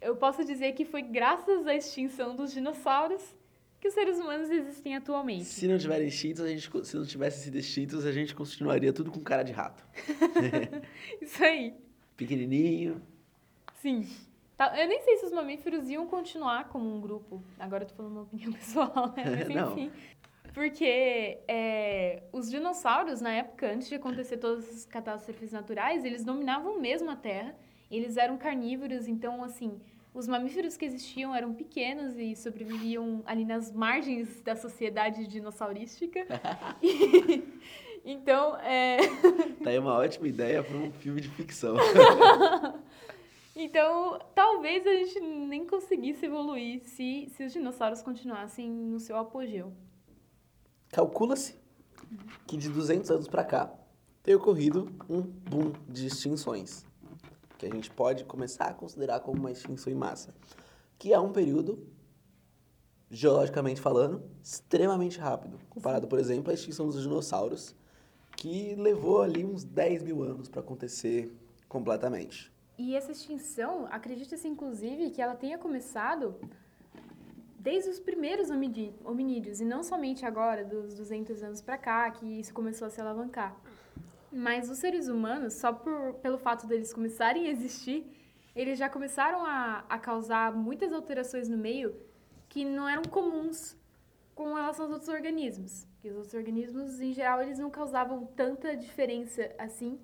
eu 0.00 0.16
posso 0.16 0.42
dizer 0.42 0.72
que 0.72 0.86
foi 0.86 1.02
graças 1.02 1.66
à 1.66 1.74
extinção 1.74 2.34
dos 2.34 2.50
dinossauros 2.52 3.22
que 3.78 3.88
os 3.88 3.92
seres 3.92 4.18
humanos 4.18 4.48
existem 4.48 4.96
atualmente. 4.96 5.44
Se 5.44 5.68
não 5.68 5.76
tiverem 5.76 6.08
extintos, 6.08 6.42
a 6.42 6.48
gente, 6.48 6.70
se 6.86 6.96
não 6.96 7.04
tivesse 7.04 7.44
sido 7.44 7.58
extintos, 7.58 8.06
a 8.06 8.12
gente 8.12 8.34
continuaria 8.34 8.94
tudo 8.94 9.10
com 9.10 9.20
cara 9.20 9.42
de 9.42 9.52
rato. 9.52 9.86
Isso 11.20 11.44
aí. 11.44 11.74
Pequenininho. 12.16 13.02
Sim. 13.80 14.06
Tá, 14.56 14.72
Eu 14.80 14.88
nem 14.88 15.00
sei 15.02 15.16
se 15.18 15.26
os 15.26 15.32
mamíferos 15.32 15.88
iam 15.90 16.06
continuar 16.06 16.68
como 16.68 16.94
um 16.94 17.00
grupo. 17.00 17.42
Agora 17.58 17.84
eu 17.84 17.88
tô 17.88 17.94
falando 17.94 18.12
uma 18.12 18.22
opinião 18.22 18.52
pessoal, 18.54 19.12
né? 19.16 19.24
Mas 19.24 19.50
enfim. 19.72 19.90
Porque 20.54 21.38
é, 21.46 22.22
os 22.32 22.50
dinossauros, 22.50 23.20
na 23.20 23.30
época, 23.30 23.70
antes 23.70 23.88
de 23.88 23.94
acontecer 23.94 24.38
todas 24.38 24.64
essas 24.66 24.86
catástrofes 24.86 25.52
naturais, 25.52 26.02
eles 26.04 26.24
dominavam 26.24 26.80
mesmo 26.80 27.10
a 27.10 27.16
Terra. 27.16 27.54
Eles 27.90 28.16
eram 28.16 28.38
carnívoros, 28.38 29.06
então, 29.06 29.44
assim, 29.44 29.78
os 30.14 30.26
mamíferos 30.26 30.74
que 30.76 30.86
existiam 30.86 31.34
eram 31.34 31.52
pequenos 31.52 32.16
e 32.16 32.34
sobreviviam 32.34 33.22
ali 33.26 33.44
nas 33.44 33.70
margens 33.70 34.40
da 34.40 34.56
sociedade 34.56 35.26
dinossaurística. 35.26 36.20
E- 36.82 37.42
então, 38.08 38.56
é... 38.58 38.98
Tá 39.64 39.70
aí 39.70 39.78
uma 39.78 39.94
ótima 39.94 40.28
ideia 40.28 40.62
para 40.62 40.76
um 40.76 40.92
filme 40.92 41.20
de 41.20 41.28
ficção. 41.28 41.76
Então, 43.58 44.18
talvez 44.34 44.86
a 44.86 44.92
gente 44.92 45.18
nem 45.18 45.66
conseguisse 45.66 46.26
evoluir 46.26 46.82
se, 46.84 47.32
se 47.34 47.42
os 47.42 47.54
dinossauros 47.54 48.02
continuassem 48.02 48.70
no 48.70 49.00
seu 49.00 49.16
apogeu. 49.16 49.72
Calcula-se 50.90 51.58
que 52.46 52.58
de 52.58 52.68
200 52.68 53.10
anos 53.10 53.26
para 53.26 53.42
cá 53.42 53.74
tem 54.22 54.34
ocorrido 54.34 54.92
um 55.08 55.22
boom 55.22 55.72
de 55.88 56.06
extinções, 56.06 56.84
que 57.56 57.64
a 57.64 57.70
gente 57.70 57.90
pode 57.90 58.26
começar 58.26 58.66
a 58.66 58.74
considerar 58.74 59.20
como 59.20 59.40
uma 59.40 59.50
extinção 59.50 59.90
em 59.90 59.96
massa, 59.96 60.34
que 60.98 61.14
é 61.14 61.18
um 61.18 61.32
período, 61.32 61.82
geologicamente 63.10 63.80
falando, 63.80 64.22
extremamente 64.42 65.18
rápido, 65.18 65.58
comparado, 65.70 66.06
por 66.06 66.18
exemplo, 66.18 66.50
à 66.50 66.54
extinção 66.54 66.88
dos 66.88 67.00
dinossauros, 67.00 67.74
que 68.36 68.74
levou 68.74 69.22
ali 69.22 69.46
uns 69.46 69.64
10 69.64 70.02
mil 70.02 70.22
anos 70.22 70.46
para 70.46 70.60
acontecer 70.60 71.34
completamente. 71.66 72.54
E 72.78 72.94
essa 72.94 73.12
extinção, 73.12 73.86
acredita-se 73.90 74.46
inclusive 74.46 75.10
que 75.10 75.22
ela 75.22 75.34
tenha 75.34 75.56
começado 75.56 76.38
desde 77.58 77.90
os 77.90 77.98
primeiros 77.98 78.48
hominídeos, 78.50 79.60
e 79.60 79.64
não 79.64 79.82
somente 79.82 80.24
agora, 80.24 80.64
dos 80.64 80.94
200 80.94 81.42
anos 81.42 81.60
para 81.60 81.76
cá, 81.76 82.10
que 82.10 82.24
isso 82.38 82.54
começou 82.54 82.86
a 82.86 82.90
se 82.90 83.00
alavancar. 83.00 83.56
Mas 84.30 84.70
os 84.70 84.78
seres 84.78 85.08
humanos, 85.08 85.54
só 85.54 85.72
por, 85.72 86.14
pelo 86.22 86.38
fato 86.38 86.66
deles 86.66 86.92
começarem 86.92 87.46
a 87.46 87.50
existir, 87.50 88.06
eles 88.54 88.78
já 88.78 88.88
começaram 88.88 89.44
a, 89.44 89.84
a 89.88 89.98
causar 89.98 90.54
muitas 90.54 90.92
alterações 90.92 91.48
no 91.48 91.56
meio 91.56 91.96
que 92.48 92.64
não 92.64 92.88
eram 92.88 93.02
comuns 93.02 93.76
com 94.34 94.54
relação 94.54 94.84
aos 94.84 94.92
outros 94.92 95.08
organismos. 95.08 95.88
Que 96.00 96.08
os 96.08 96.16
outros 96.16 96.34
organismos, 96.34 97.00
em 97.00 97.12
geral, 97.12 97.42
eles 97.42 97.58
não 97.58 97.70
causavam 97.70 98.26
tanta 98.36 98.76
diferença 98.76 99.50
assim 99.58 99.98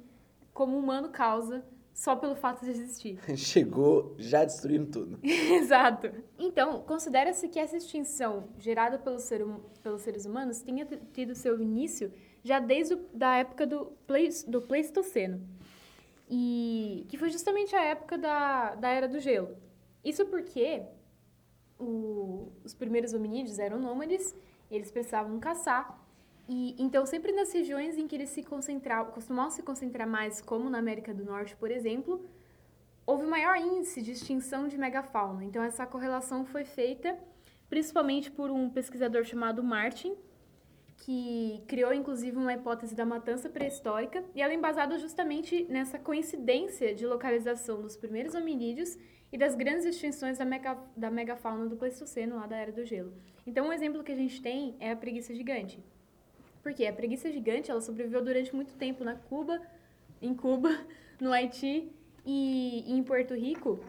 como 0.52 0.76
o 0.76 0.80
humano 0.80 1.10
causa 1.10 1.64
só 1.94 2.16
pelo 2.16 2.34
fato 2.34 2.64
de 2.64 2.70
existir. 2.70 3.18
Chegou 3.36 4.14
já 4.18 4.44
destruindo 4.44 4.86
tudo. 4.90 5.18
Exato. 5.22 6.10
Então, 6.38 6.82
considera-se 6.82 7.48
que 7.48 7.58
essa 7.58 7.76
extinção 7.76 8.48
gerada 8.58 8.98
pelo 8.98 9.18
ser 9.18 9.44
hum- 9.44 9.60
pelos 9.82 10.02
seres 10.02 10.24
humanos 10.24 10.60
tenha 10.62 10.86
tido 11.12 11.34
seu 11.34 11.60
início 11.60 12.12
já 12.42 12.58
desde 12.58 12.96
da 13.14 13.36
época 13.36 13.66
do, 13.66 13.92
do 14.48 14.62
Pleistoceno. 14.62 15.40
E 16.28 17.04
que 17.08 17.18
foi 17.18 17.30
justamente 17.30 17.74
a 17.76 17.82
época 17.84 18.16
da, 18.16 18.74
da 18.74 18.88
Era 18.88 19.06
do 19.06 19.20
Gelo. 19.20 19.56
Isso 20.04 20.24
porque 20.26 20.82
o- 21.78 22.50
os 22.64 22.74
primeiros 22.74 23.12
hominídeos 23.12 23.58
eram 23.58 23.78
nômades, 23.78 24.34
eles 24.70 24.90
precisavam 24.90 25.38
caçar. 25.38 26.01
E 26.48 26.74
então 26.78 27.06
sempre 27.06 27.32
nas 27.32 27.52
regiões 27.52 27.96
em 27.96 28.06
que 28.06 28.14
eles 28.16 28.30
se 28.30 28.42
concentravam, 28.42 29.12
costumavam 29.12 29.50
se 29.50 29.62
concentrar 29.62 30.08
mais, 30.08 30.40
como 30.40 30.68
na 30.68 30.78
América 30.78 31.14
do 31.14 31.24
Norte, 31.24 31.56
por 31.56 31.70
exemplo, 31.70 32.24
houve 33.06 33.26
maior 33.26 33.56
índice 33.56 34.02
de 34.02 34.12
extinção 34.12 34.68
de 34.68 34.76
megafauna. 34.76 35.44
Então 35.44 35.62
essa 35.62 35.86
correlação 35.86 36.44
foi 36.44 36.64
feita 36.64 37.18
principalmente 37.68 38.30
por 38.30 38.50
um 38.50 38.68
pesquisador 38.68 39.24
chamado 39.24 39.62
Martin, 39.62 40.14
que 40.98 41.64
criou 41.66 41.94
inclusive 41.94 42.36
uma 42.36 42.52
hipótese 42.52 42.94
da 42.94 43.06
matança 43.06 43.48
pré-histórica, 43.48 44.22
e 44.34 44.42
ela 44.42 44.52
é 44.52 44.56
embasada 44.56 44.98
justamente 44.98 45.64
nessa 45.70 45.98
coincidência 45.98 46.94
de 46.94 47.06
localização 47.06 47.80
dos 47.80 47.96
primeiros 47.96 48.34
hominídeos 48.34 48.98
e 49.32 49.38
das 49.38 49.54
grandes 49.54 49.86
extinções 49.86 50.36
da, 50.36 50.44
mega, 50.44 50.78
da 50.94 51.10
megafauna 51.10 51.66
do 51.66 51.76
Pleistoceno, 51.76 52.36
lá 52.36 52.46
da 52.46 52.56
Era 52.56 52.70
do 52.70 52.84
Gelo. 52.84 53.14
Então, 53.46 53.68
um 53.68 53.72
exemplo 53.72 54.04
que 54.04 54.12
a 54.12 54.16
gente 54.16 54.42
tem 54.42 54.76
é 54.78 54.92
a 54.92 54.96
preguiça 54.96 55.34
gigante. 55.34 55.82
Porque 56.62 56.86
a 56.86 56.92
preguiça 56.92 57.30
gigante, 57.30 57.70
ela 57.70 57.80
sobreviveu 57.80 58.22
durante 58.22 58.54
muito 58.54 58.74
tempo 58.74 59.02
na 59.04 59.16
Cuba, 59.16 59.60
em 60.20 60.34
Cuba, 60.34 60.70
no 61.20 61.32
Haiti 61.32 61.90
e, 62.24 62.84
e 62.86 62.92
em 62.92 63.02
Porto 63.02 63.34
Rico, 63.34 63.84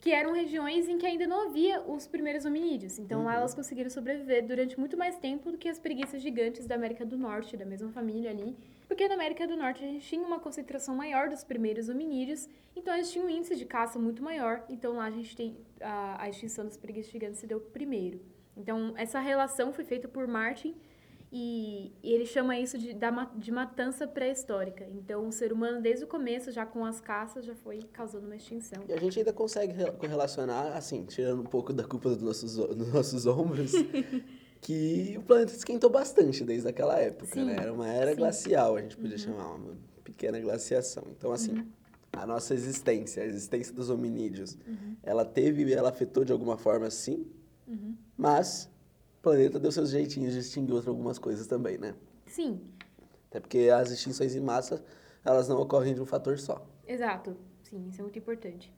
que 0.00 0.12
eram 0.12 0.32
regiões 0.32 0.88
em 0.88 0.96
que 0.96 1.04
ainda 1.04 1.26
não 1.26 1.48
havia 1.48 1.80
os 1.82 2.06
primeiros 2.06 2.44
hominídeos. 2.44 2.98
Então, 3.00 3.24
lá 3.24 3.34
elas 3.34 3.52
conseguiram 3.52 3.90
sobreviver 3.90 4.46
durante 4.46 4.78
muito 4.78 4.96
mais 4.96 5.18
tempo 5.18 5.50
do 5.50 5.58
que 5.58 5.68
as 5.68 5.80
preguiças 5.80 6.22
gigantes 6.22 6.66
da 6.66 6.76
América 6.76 7.04
do 7.04 7.18
Norte, 7.18 7.56
da 7.56 7.64
mesma 7.64 7.90
família 7.90 8.30
ali. 8.30 8.56
Porque 8.86 9.08
na 9.08 9.14
América 9.14 9.46
do 9.46 9.56
Norte 9.56 9.84
a 9.84 9.86
gente 9.88 10.06
tinha 10.06 10.22
uma 10.22 10.38
concentração 10.38 10.94
maior 10.94 11.28
dos 11.28 11.42
primeiros 11.42 11.88
hominídeos, 11.88 12.48
então 12.76 12.94
eles 12.94 13.10
tinham 13.10 13.26
um 13.26 13.28
índice 13.28 13.56
de 13.56 13.66
caça 13.66 13.98
muito 13.98 14.22
maior. 14.22 14.64
Então, 14.68 14.94
lá 14.94 15.06
a 15.06 15.10
gente 15.10 15.36
tem 15.36 15.56
a, 15.80 16.22
a 16.22 16.28
extinção 16.28 16.64
das 16.64 16.76
preguiças 16.76 17.10
gigantes 17.10 17.40
se 17.40 17.46
deu 17.46 17.60
primeiro. 17.60 18.20
Então, 18.56 18.94
essa 18.96 19.18
relação 19.18 19.72
foi 19.72 19.84
feita 19.84 20.06
por 20.06 20.28
Martin 20.28 20.76
e, 21.30 21.92
e 22.02 22.12
ele 22.12 22.24
chama 22.24 22.58
isso 22.58 22.78
de, 22.78 22.96
de 23.36 23.52
matança 23.52 24.06
pré-histórica. 24.06 24.86
Então, 24.88 25.28
o 25.28 25.32
ser 25.32 25.52
humano, 25.52 25.80
desde 25.82 26.04
o 26.04 26.06
começo, 26.08 26.50
já 26.50 26.64
com 26.64 26.84
as 26.84 27.00
caças, 27.00 27.44
já 27.44 27.54
foi 27.54 27.80
causando 27.92 28.26
uma 28.26 28.36
extinção. 28.36 28.82
E 28.88 28.92
a 28.92 28.96
gente 28.98 29.18
ainda 29.18 29.32
consegue 29.32 29.72
re- 29.74 29.92
correlacionar, 29.92 30.76
assim, 30.76 31.04
tirando 31.04 31.40
um 31.42 31.46
pouco 31.46 31.72
da 31.72 31.84
culpa 31.84 32.08
dos 32.10 32.22
nossos, 32.22 32.56
dos 32.56 32.92
nossos 32.92 33.26
ombros, 33.26 33.72
que 34.60 35.14
o 35.18 35.22
planeta 35.22 35.52
esquentou 35.52 35.90
bastante 35.90 36.44
desde 36.44 36.66
aquela 36.68 36.98
época, 36.98 37.34
Sim, 37.34 37.44
né? 37.44 37.56
Era 37.60 37.72
uma 37.72 37.88
era 37.88 38.10
sim. 38.12 38.16
glacial, 38.16 38.76
a 38.76 38.80
gente 38.80 38.96
podia 38.96 39.18
chamar 39.18 39.54
uma 39.54 39.76
pequena 40.02 40.40
glaciação. 40.40 41.04
Então, 41.10 41.30
assim, 41.30 41.64
a 42.12 42.26
nossa 42.26 42.54
existência, 42.54 43.22
a 43.22 43.26
existência 43.26 43.72
dos 43.74 43.90
hominídeos, 43.90 44.56
ela 45.02 45.24
teve, 45.26 45.70
ela 45.72 45.90
afetou 45.90 46.24
de 46.24 46.32
alguma 46.32 46.56
forma, 46.56 46.90
sim, 46.90 47.26
mas 48.16 48.68
o 48.77 48.77
planeta 49.22 49.58
deu 49.58 49.70
seus 49.72 49.90
jeitinhos 49.90 50.32
de 50.32 50.40
extinguir 50.40 50.72
outras 50.72 50.88
algumas 50.88 51.18
coisas 51.18 51.46
também, 51.46 51.78
né? 51.78 51.94
Sim, 52.26 52.60
Até 53.30 53.40
porque 53.40 53.68
as 53.72 53.90
extinções 53.90 54.34
em 54.34 54.40
massa, 54.40 54.82
elas 55.24 55.48
não 55.48 55.60
ocorrem 55.60 55.94
de 55.94 56.00
um 56.00 56.06
fator 56.06 56.38
só. 56.38 56.66
exato. 56.86 57.36
Sim, 57.62 57.86
isso 57.90 58.00
é 58.00 58.02
muito 58.02 58.18
importante. 58.18 58.72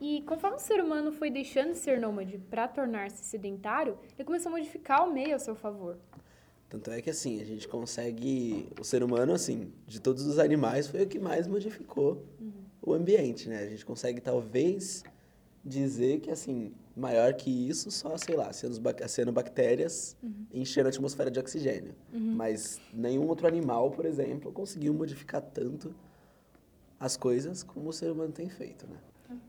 E 0.00 0.20
conforme 0.22 0.56
o 0.56 0.60
ser 0.60 0.82
humano 0.82 1.10
foi 1.12 1.30
deixando 1.30 1.72
de 1.72 1.78
ser 1.78 1.98
nômade 1.98 2.36
para 2.50 2.68
tornar-se 2.68 3.24
sedentário, 3.24 3.96
ele 4.14 4.24
começou 4.24 4.50
a 4.50 4.52
modificar 4.52 5.08
o 5.08 5.12
meio 5.12 5.34
a 5.34 5.38
seu 5.38 5.54
favor. 5.54 5.96
Tanto 6.68 6.90
é 6.90 7.00
que 7.00 7.08
assim, 7.08 7.40
a 7.40 7.44
gente 7.44 7.66
consegue. 7.66 8.68
O 8.78 8.84
ser 8.84 9.02
humano, 9.02 9.32
assim, 9.32 9.72
de 9.86 10.00
todos 10.00 10.26
os 10.26 10.38
animais, 10.38 10.88
foi 10.88 11.04
o 11.04 11.06
que 11.06 11.18
mais 11.18 11.46
modificou 11.46 12.22
o 12.82 12.92
ambiente, 12.92 13.48
né? 13.48 13.60
A 13.60 13.68
gente 13.70 13.86
consegue 13.86 14.20
talvez 14.20 15.02
dizer 15.64 16.20
que, 16.20 16.30
assim, 16.30 16.74
maior 16.96 17.34
que 17.34 17.50
isso, 17.68 17.90
só, 17.90 18.16
sei 18.16 18.36
lá, 18.36 18.52
cianobac- 18.52 19.08
cianobactérias 19.08 20.16
enchendo 20.52 20.88
a 20.88 20.90
atmosfera 20.90 21.30
de 21.30 21.38
oxigênio. 21.40 21.94
Mas 22.12 22.80
nenhum 22.92 23.26
outro 23.28 23.46
animal, 23.46 23.90
por 23.90 24.04
exemplo, 24.06 24.52
conseguiu 24.52 24.94
modificar 24.94 25.42
tanto 25.42 25.94
as 26.98 27.16
coisas 27.16 27.62
como 27.62 27.88
o 27.88 27.92
ser 27.92 28.10
humano 28.10 28.32
tem 28.32 28.48
feito, 28.48 28.86
né? 28.86 28.96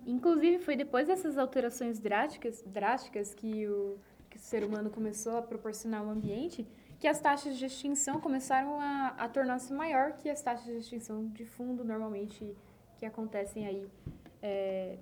Inclusive, 0.05 0.57
foi 0.59 0.75
depois 0.75 1.07
dessas 1.07 1.37
alterações 1.37 1.99
drásticas, 1.99 2.63
drásticas 2.65 3.33
que, 3.33 3.67
o, 3.67 3.97
que 4.29 4.37
o 4.37 4.39
ser 4.39 4.63
humano 4.63 4.89
começou 4.89 5.37
a 5.37 5.41
proporcionar 5.41 6.01
ao 6.01 6.09
ambiente 6.09 6.65
que 6.99 7.07
as 7.07 7.19
taxas 7.19 7.57
de 7.57 7.65
extinção 7.65 8.19
começaram 8.19 8.79
a, 8.79 9.09
a 9.17 9.29
tornar-se 9.29 9.71
maior 9.73 10.13
que 10.13 10.29
as 10.29 10.41
taxas 10.41 10.65
de 10.65 10.79
extinção 10.79 11.27
de 11.27 11.45
fundo 11.45 11.83
normalmente 11.83 12.55
que 12.97 13.05
acontecem 13.05 13.67
aí 13.67 13.85
é, 14.41 14.97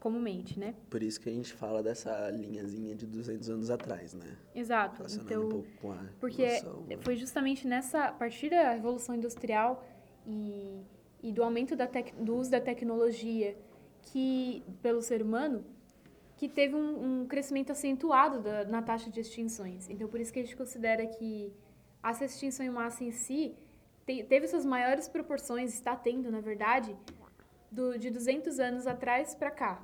comumente, 0.00 0.58
né? 0.58 0.74
Por 0.88 1.02
isso 1.02 1.20
que 1.20 1.28
a 1.28 1.32
gente 1.32 1.52
fala 1.52 1.82
dessa 1.82 2.30
linhazinha 2.30 2.94
de 2.94 3.06
200 3.06 3.50
anos 3.50 3.70
atrás, 3.70 4.14
né? 4.14 4.36
Exato. 4.54 5.02
Então, 5.14 5.46
um 5.46 5.48
pouco 5.48 5.68
com 5.80 5.92
a 5.92 6.04
Porque 6.20 6.42
evolução, 6.42 6.86
né? 6.86 6.96
foi 7.00 7.16
justamente 7.16 7.66
nessa, 7.66 8.04
a 8.04 8.12
partir 8.12 8.50
da 8.50 8.72
Revolução 8.72 9.14
Industrial 9.14 9.84
e, 10.26 10.80
e 11.22 11.32
do 11.32 11.42
aumento 11.42 11.74
da 11.74 11.86
tec, 11.86 12.14
do 12.16 12.36
uso 12.36 12.50
da 12.50 12.60
tecnologia 12.60 13.56
que 14.02 14.62
pelo 14.82 15.02
ser 15.02 15.20
humano 15.22 15.64
que 16.36 16.48
teve 16.48 16.74
um, 16.76 17.22
um 17.22 17.26
crescimento 17.26 17.72
acentuado 17.72 18.40
da, 18.40 18.64
na 18.64 18.80
taxa 18.80 19.10
de 19.10 19.20
extinções. 19.20 19.90
Então, 19.90 20.06
por 20.08 20.20
isso 20.20 20.32
que 20.32 20.38
a 20.38 20.42
gente 20.42 20.56
considera 20.56 21.04
que 21.04 21.52
essa 22.02 22.24
extinção 22.24 22.64
em 22.64 22.70
massa 22.70 23.02
em 23.02 23.10
si 23.10 23.56
te- 24.06 24.22
teve 24.22 24.46
suas 24.46 24.64
maiores 24.64 25.08
proporções, 25.08 25.74
está 25.74 25.96
tendo, 25.96 26.30
na 26.30 26.40
verdade, 26.40 26.96
do, 27.70 27.98
de 27.98 28.10
200 28.10 28.58
anos 28.58 28.86
atrás 28.86 29.34
para 29.34 29.50
cá. 29.50 29.82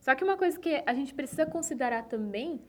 Só 0.00 0.14
que 0.14 0.22
uma 0.22 0.36
coisa 0.36 0.58
que 0.58 0.82
a 0.84 0.92
gente 0.92 1.14
precisa 1.14 1.46
considerar 1.46 2.04
também 2.04 2.60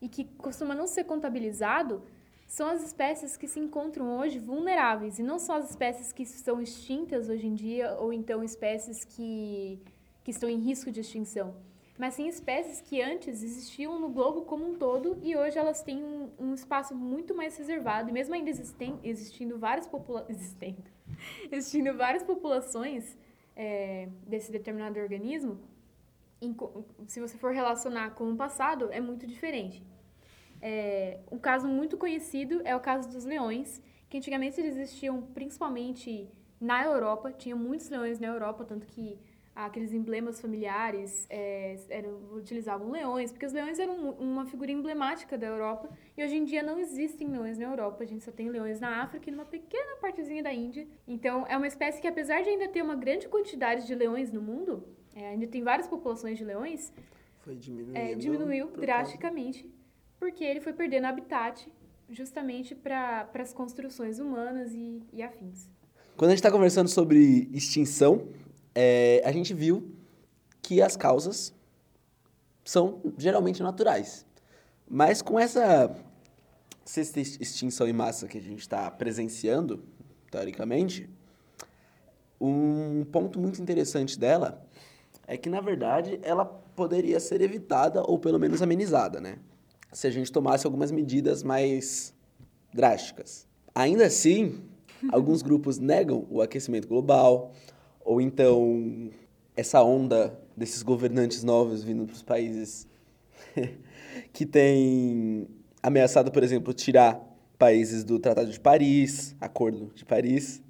e 0.00 0.08
que 0.08 0.24
costuma 0.24 0.74
não 0.74 0.86
ser 0.86 1.04
contabilizado 1.04 2.02
são 2.46 2.68
as 2.68 2.82
espécies 2.82 3.36
que 3.36 3.46
se 3.46 3.60
encontram 3.60 4.18
hoje 4.18 4.38
vulneráveis 4.38 5.18
e 5.18 5.22
não 5.22 5.38
só 5.38 5.58
as 5.58 5.68
espécies 5.68 6.12
que 6.12 6.24
são 6.24 6.62
extintas 6.62 7.28
hoje 7.28 7.46
em 7.46 7.54
dia 7.54 7.94
ou 7.98 8.10
então 8.10 8.42
espécies 8.42 9.04
que, 9.04 9.78
que 10.24 10.30
estão 10.30 10.48
em 10.48 10.56
risco 10.56 10.90
de 10.90 11.00
extinção, 11.00 11.54
mas 11.98 12.14
sim 12.14 12.26
espécies 12.26 12.80
que 12.80 13.02
antes 13.02 13.42
existiam 13.42 14.00
no 14.00 14.08
globo 14.08 14.42
como 14.42 14.66
um 14.66 14.78
todo 14.78 15.18
e 15.22 15.36
hoje 15.36 15.58
elas 15.58 15.82
têm 15.82 16.02
um, 16.02 16.30
um 16.38 16.54
espaço 16.54 16.94
muito 16.94 17.34
mais 17.34 17.58
reservado 17.58 18.08
e 18.08 18.12
mesmo 18.14 18.34
ainda 18.34 18.48
existem, 18.48 18.98
existindo 19.04 19.58
várias 19.58 19.86
popula 19.86 20.24
existendo, 20.30 20.84
existindo 21.52 21.94
várias 21.98 22.22
populações 22.22 23.14
é, 23.58 24.08
desse 24.26 24.50
determinado 24.50 24.98
organismo 24.98 25.60
em 26.40 26.56
se 27.06 27.20
você 27.20 27.36
for 27.36 27.52
relacionar 27.52 28.10
com 28.10 28.30
o 28.30 28.36
passado, 28.36 28.88
é 28.92 29.00
muito 29.00 29.26
diferente. 29.26 29.84
É, 30.62 31.18
um 31.30 31.38
caso 31.38 31.66
muito 31.66 31.96
conhecido 31.96 32.62
é 32.64 32.74
o 32.74 32.80
caso 32.80 33.08
dos 33.08 33.24
leões, 33.24 33.82
que 34.08 34.16
antigamente 34.16 34.60
eles 34.60 34.76
existiam 34.76 35.22
principalmente 35.34 36.28
na 36.60 36.84
Europa, 36.84 37.32
tinha 37.32 37.54
muitos 37.54 37.88
leões 37.88 38.18
na 38.18 38.28
Europa, 38.28 38.64
tanto 38.64 38.86
que 38.86 39.18
aqueles 39.64 39.92
emblemas 39.92 40.40
familiares 40.40 41.26
é, 41.28 41.76
eram, 41.88 42.16
utilizavam 42.32 42.90
leões, 42.90 43.32
porque 43.32 43.44
os 43.44 43.52
leões 43.52 43.78
eram 43.78 44.10
uma 44.12 44.46
figura 44.46 44.70
emblemática 44.70 45.36
da 45.36 45.48
Europa, 45.48 45.88
e 46.16 46.22
hoje 46.22 46.36
em 46.36 46.44
dia 46.44 46.62
não 46.62 46.78
existem 46.78 47.26
leões 47.28 47.58
na 47.58 47.64
Europa, 47.64 48.04
a 48.04 48.06
gente 48.06 48.24
só 48.24 48.30
tem 48.30 48.48
leões 48.48 48.78
na 48.78 49.02
África 49.02 49.28
e 49.28 49.32
numa 49.32 49.44
pequena 49.44 49.96
partezinha 50.00 50.42
da 50.42 50.52
Índia. 50.52 50.86
Então, 51.06 51.44
é 51.48 51.56
uma 51.56 51.66
espécie 51.66 52.00
que, 52.00 52.06
apesar 52.06 52.42
de 52.42 52.50
ainda 52.50 52.68
ter 52.68 52.82
uma 52.82 52.94
grande 52.94 53.28
quantidade 53.28 53.84
de 53.86 53.94
leões 53.94 54.30
no 54.30 54.40
mundo, 54.40 54.84
é, 55.14 55.30
ainda 55.30 55.46
tem 55.48 55.62
várias 55.62 55.88
populações 55.88 56.38
de 56.38 56.44
leões, 56.44 56.92
Foi 57.40 57.56
diminuindo. 57.56 57.96
é, 57.96 58.14
diminuiu 58.14 58.68
drasticamente, 58.68 59.68
porque 60.20 60.44
ele 60.44 60.60
foi 60.60 60.72
perdendo 60.72 61.06
habitat 61.06 61.68
justamente 62.08 62.76
para 62.76 63.28
as 63.34 63.52
construções 63.52 64.20
humanas 64.20 64.72
e, 64.72 65.02
e 65.12 65.20
afins. 65.20 65.68
Quando 66.16 66.30
a 66.30 66.34
gente 66.34 66.38
está 66.38 66.50
conversando 66.50 66.88
sobre 66.88 67.48
extinção, 67.52 68.28
é, 68.80 69.20
a 69.24 69.32
gente 69.32 69.52
viu 69.52 69.90
que 70.62 70.80
as 70.80 70.96
causas 70.96 71.52
são 72.64 73.00
geralmente 73.18 73.60
naturais. 73.60 74.24
Mas 74.88 75.20
com 75.20 75.36
essa 75.36 75.92
sexta 76.84 77.18
ex- 77.18 77.38
extinção 77.40 77.88
em 77.88 77.92
massa 77.92 78.28
que 78.28 78.38
a 78.38 78.40
gente 78.40 78.60
está 78.60 78.88
presenciando, 78.88 79.82
teoricamente, 80.30 81.10
um 82.40 83.04
ponto 83.10 83.40
muito 83.40 83.60
interessante 83.60 84.16
dela 84.16 84.64
é 85.26 85.36
que, 85.36 85.50
na 85.50 85.60
verdade, 85.60 86.20
ela 86.22 86.44
poderia 86.44 87.18
ser 87.18 87.40
evitada 87.40 88.00
ou 88.02 88.16
pelo 88.16 88.38
menos 88.38 88.62
amenizada, 88.62 89.20
né? 89.20 89.40
Se 89.92 90.06
a 90.06 90.10
gente 90.10 90.30
tomasse 90.30 90.64
algumas 90.64 90.92
medidas 90.92 91.42
mais 91.42 92.14
drásticas. 92.72 93.44
Ainda 93.74 94.06
assim, 94.06 94.62
alguns 95.10 95.42
grupos 95.42 95.78
negam 95.78 96.28
o 96.30 96.40
aquecimento 96.40 96.86
global, 96.86 97.52
ou 98.08 98.22
então 98.22 99.10
essa 99.54 99.82
onda 99.82 100.40
desses 100.56 100.82
governantes 100.82 101.44
novos 101.44 101.84
vindo 101.84 102.06
para 102.06 102.14
os 102.14 102.22
países 102.22 102.88
que 104.32 104.46
têm 104.46 105.46
ameaçado, 105.82 106.32
por 106.32 106.42
exemplo, 106.42 106.72
tirar 106.72 107.20
países 107.58 108.04
do 108.04 108.18
Tratado 108.18 108.50
de 108.50 108.58
Paris, 108.58 109.36
Acordo 109.38 109.92
de 109.94 110.06
Paris, 110.06 110.62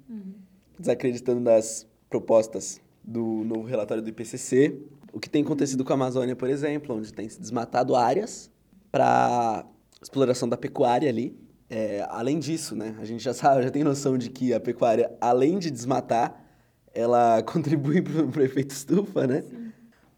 desacreditando 0.77 1.41
das 1.41 1.87
propostas 2.09 2.81
do 3.01 3.45
novo 3.45 3.63
relatório 3.63 4.03
do 4.03 4.09
IPCC. 4.09 4.77
O 5.13 5.19
que 5.19 5.29
tem 5.29 5.41
acontecido 5.41 5.85
com 5.85 5.93
a 5.93 5.95
Amazônia, 5.95 6.35
por 6.35 6.49
exemplo, 6.49 6.93
onde 6.93 7.13
tem 7.13 7.29
se 7.29 7.39
desmatado 7.39 7.95
áreas 7.95 8.51
para 8.91 9.65
exploração 10.01 10.49
da 10.49 10.57
pecuária 10.57 11.07
ali. 11.07 11.39
É, 11.69 12.05
além 12.09 12.37
disso, 12.37 12.75
né, 12.75 12.97
a 12.99 13.05
gente 13.05 13.23
já 13.23 13.33
sabe, 13.33 13.63
já 13.63 13.71
tem 13.71 13.83
noção 13.83 14.17
de 14.17 14.29
que 14.29 14.53
a 14.53 14.59
pecuária, 14.59 15.15
além 15.21 15.57
de 15.57 15.71
desmatar, 15.71 16.48
ela 16.93 17.41
contribui 17.43 18.01
para 18.01 18.41
o 18.41 18.43
efeito 18.43 18.71
estufa, 18.71 19.27
né? 19.27 19.43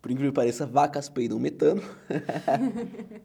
Por 0.02 0.10
incrível 0.12 0.32
que 0.32 0.36
pareça, 0.36 0.66
vacas 0.66 1.10
peidam 1.10 1.40
metano. 1.40 1.82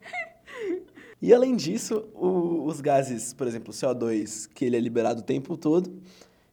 e 1.21 1.33
além 1.33 1.55
disso, 1.55 2.05
o- 2.13 2.65
os 2.65 2.81
gases, 2.81 3.33
por 3.33 3.47
exemplo, 3.47 3.71
o 3.71 3.73
CO2, 3.73 4.47
que 4.53 4.65
ele 4.65 4.77
é 4.77 4.79
liberado 4.79 5.21
o 5.21 5.23
tempo 5.23 5.57
todo, 5.57 5.91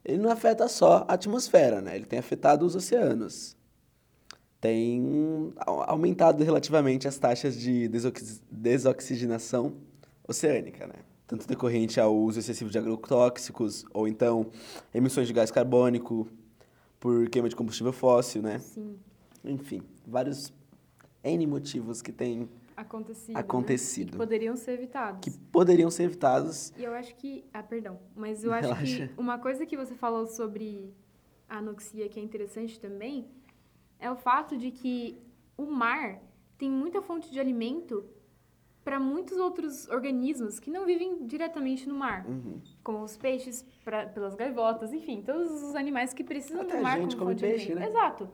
ele 0.04 0.18
não 0.18 0.30
afeta 0.30 0.66
só 0.68 1.04
a 1.09 1.14
atmosfera, 1.14 1.80
né? 1.80 1.94
Ele 1.96 2.07
tem 2.07 2.18
afetado 2.18 2.64
os 2.64 2.74
oceanos. 2.74 3.57
Tem 4.61 5.52
au- 5.59 5.83
aumentado 5.90 6.42
relativamente 6.42 7.07
as 7.07 7.18
taxas 7.18 7.59
de 7.59 7.87
desoxi- 7.88 8.40
desoxigenação 8.50 9.74
oceânica, 10.26 10.87
né? 10.87 10.94
Tanto 11.26 11.46
decorrente 11.46 12.00
ao 12.00 12.14
uso 12.16 12.38
excessivo 12.38 12.70
de 12.70 12.78
agrotóxicos, 12.78 13.85
ou 13.92 14.09
então 14.09 14.46
emissões 14.94 15.26
de 15.26 15.33
gás 15.35 15.50
carbônico 15.50 16.26
por 17.05 17.29
queima 17.29 17.51
de 17.51 17.55
combustível 17.55 17.93
fóssil, 17.93 18.40
né? 18.40 18.59
Sim, 18.61 18.99
Enfim, 19.45 19.83
vários 20.07 20.51
N 21.23 21.47
motivos 21.47 22.01
que 22.01 22.11
têm 22.11 22.49
acontecido. 22.75 23.35
né? 23.35 23.40
Acontecido. 23.40 24.11
Que 24.12 24.17
poderiam 24.17 24.57
ser 24.57 24.73
evitados. 24.73 25.21
que 25.21 25.31
poderiam 25.53 25.90
ser 25.90 26.05
evitados. 26.05 26.73
E 26.79 26.83
eu 26.83 26.95
acho 26.95 27.14
que. 27.17 27.45
Ah, 27.53 27.62
perdão. 27.62 28.01
Mas 28.17 28.43
eu 28.43 28.55
acho 28.55 28.69
Relaxa. 28.69 29.09
que 29.09 29.21
uma 29.21 29.38
coisa 29.38 29.67
que 29.67 29.77
você 29.77 29.95
falou 29.95 30.27
sobre 30.27 30.95
a 31.47 31.59
anoxia 31.59 32.09
que 32.09 32.19
é 32.19 32.23
interessante 32.23 32.81
também 32.81 33.29
é 33.99 34.11
o 34.11 34.17
fato 34.17 34.57
de 34.57 34.71
que 34.71 35.21
o 35.59 35.67
mar 35.67 36.23
tem 36.57 36.71
muita 36.71 37.03
fonte 37.03 37.31
de 37.31 37.38
alimento 37.38 38.03
para 38.85 39.01
muitos 39.01 39.38
outros 39.38 39.88
organismos 39.88 40.61
que 40.61 40.70
não 40.70 40.85
vivem 40.85 41.27
diretamente 41.27 41.88
no 41.88 41.94
mar, 41.94 42.27
Uhum. 42.29 42.61
como 42.83 43.03
os 43.03 43.16
peixes, 43.16 43.62
pra, 43.85 44.07
pelas 44.07 44.35
gaivotas, 44.35 44.92
enfim, 44.92 45.23
todos 45.23 45.51
os 45.62 45.75
animais 45.75 46.12
que 46.12 46.23
precisam 46.23 46.62
Até 46.62 46.73
do 46.75 46.79
a 46.79 46.83
mar 46.83 46.99
gente 47.01 47.16
como 47.16 47.31
come 47.31 47.35
fonte 47.35 47.40
de 47.47 47.47
peixe, 47.51 47.73
alimento. 47.73 47.81
né? 47.92 47.99
Exato. 47.99 48.29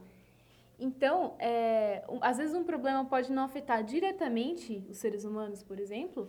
Então, 0.79 1.35
é, 1.39 2.03
às 2.23 2.39
vezes 2.39 2.55
um 2.55 2.65
problema 2.65 3.05
pode 3.05 3.31
não 3.31 3.45
afetar 3.45 3.85
diretamente 3.85 4.85
os 4.89 4.97
seres 4.97 5.25
humanos, 5.25 5.63
por 5.63 5.79
exemplo, 5.79 6.29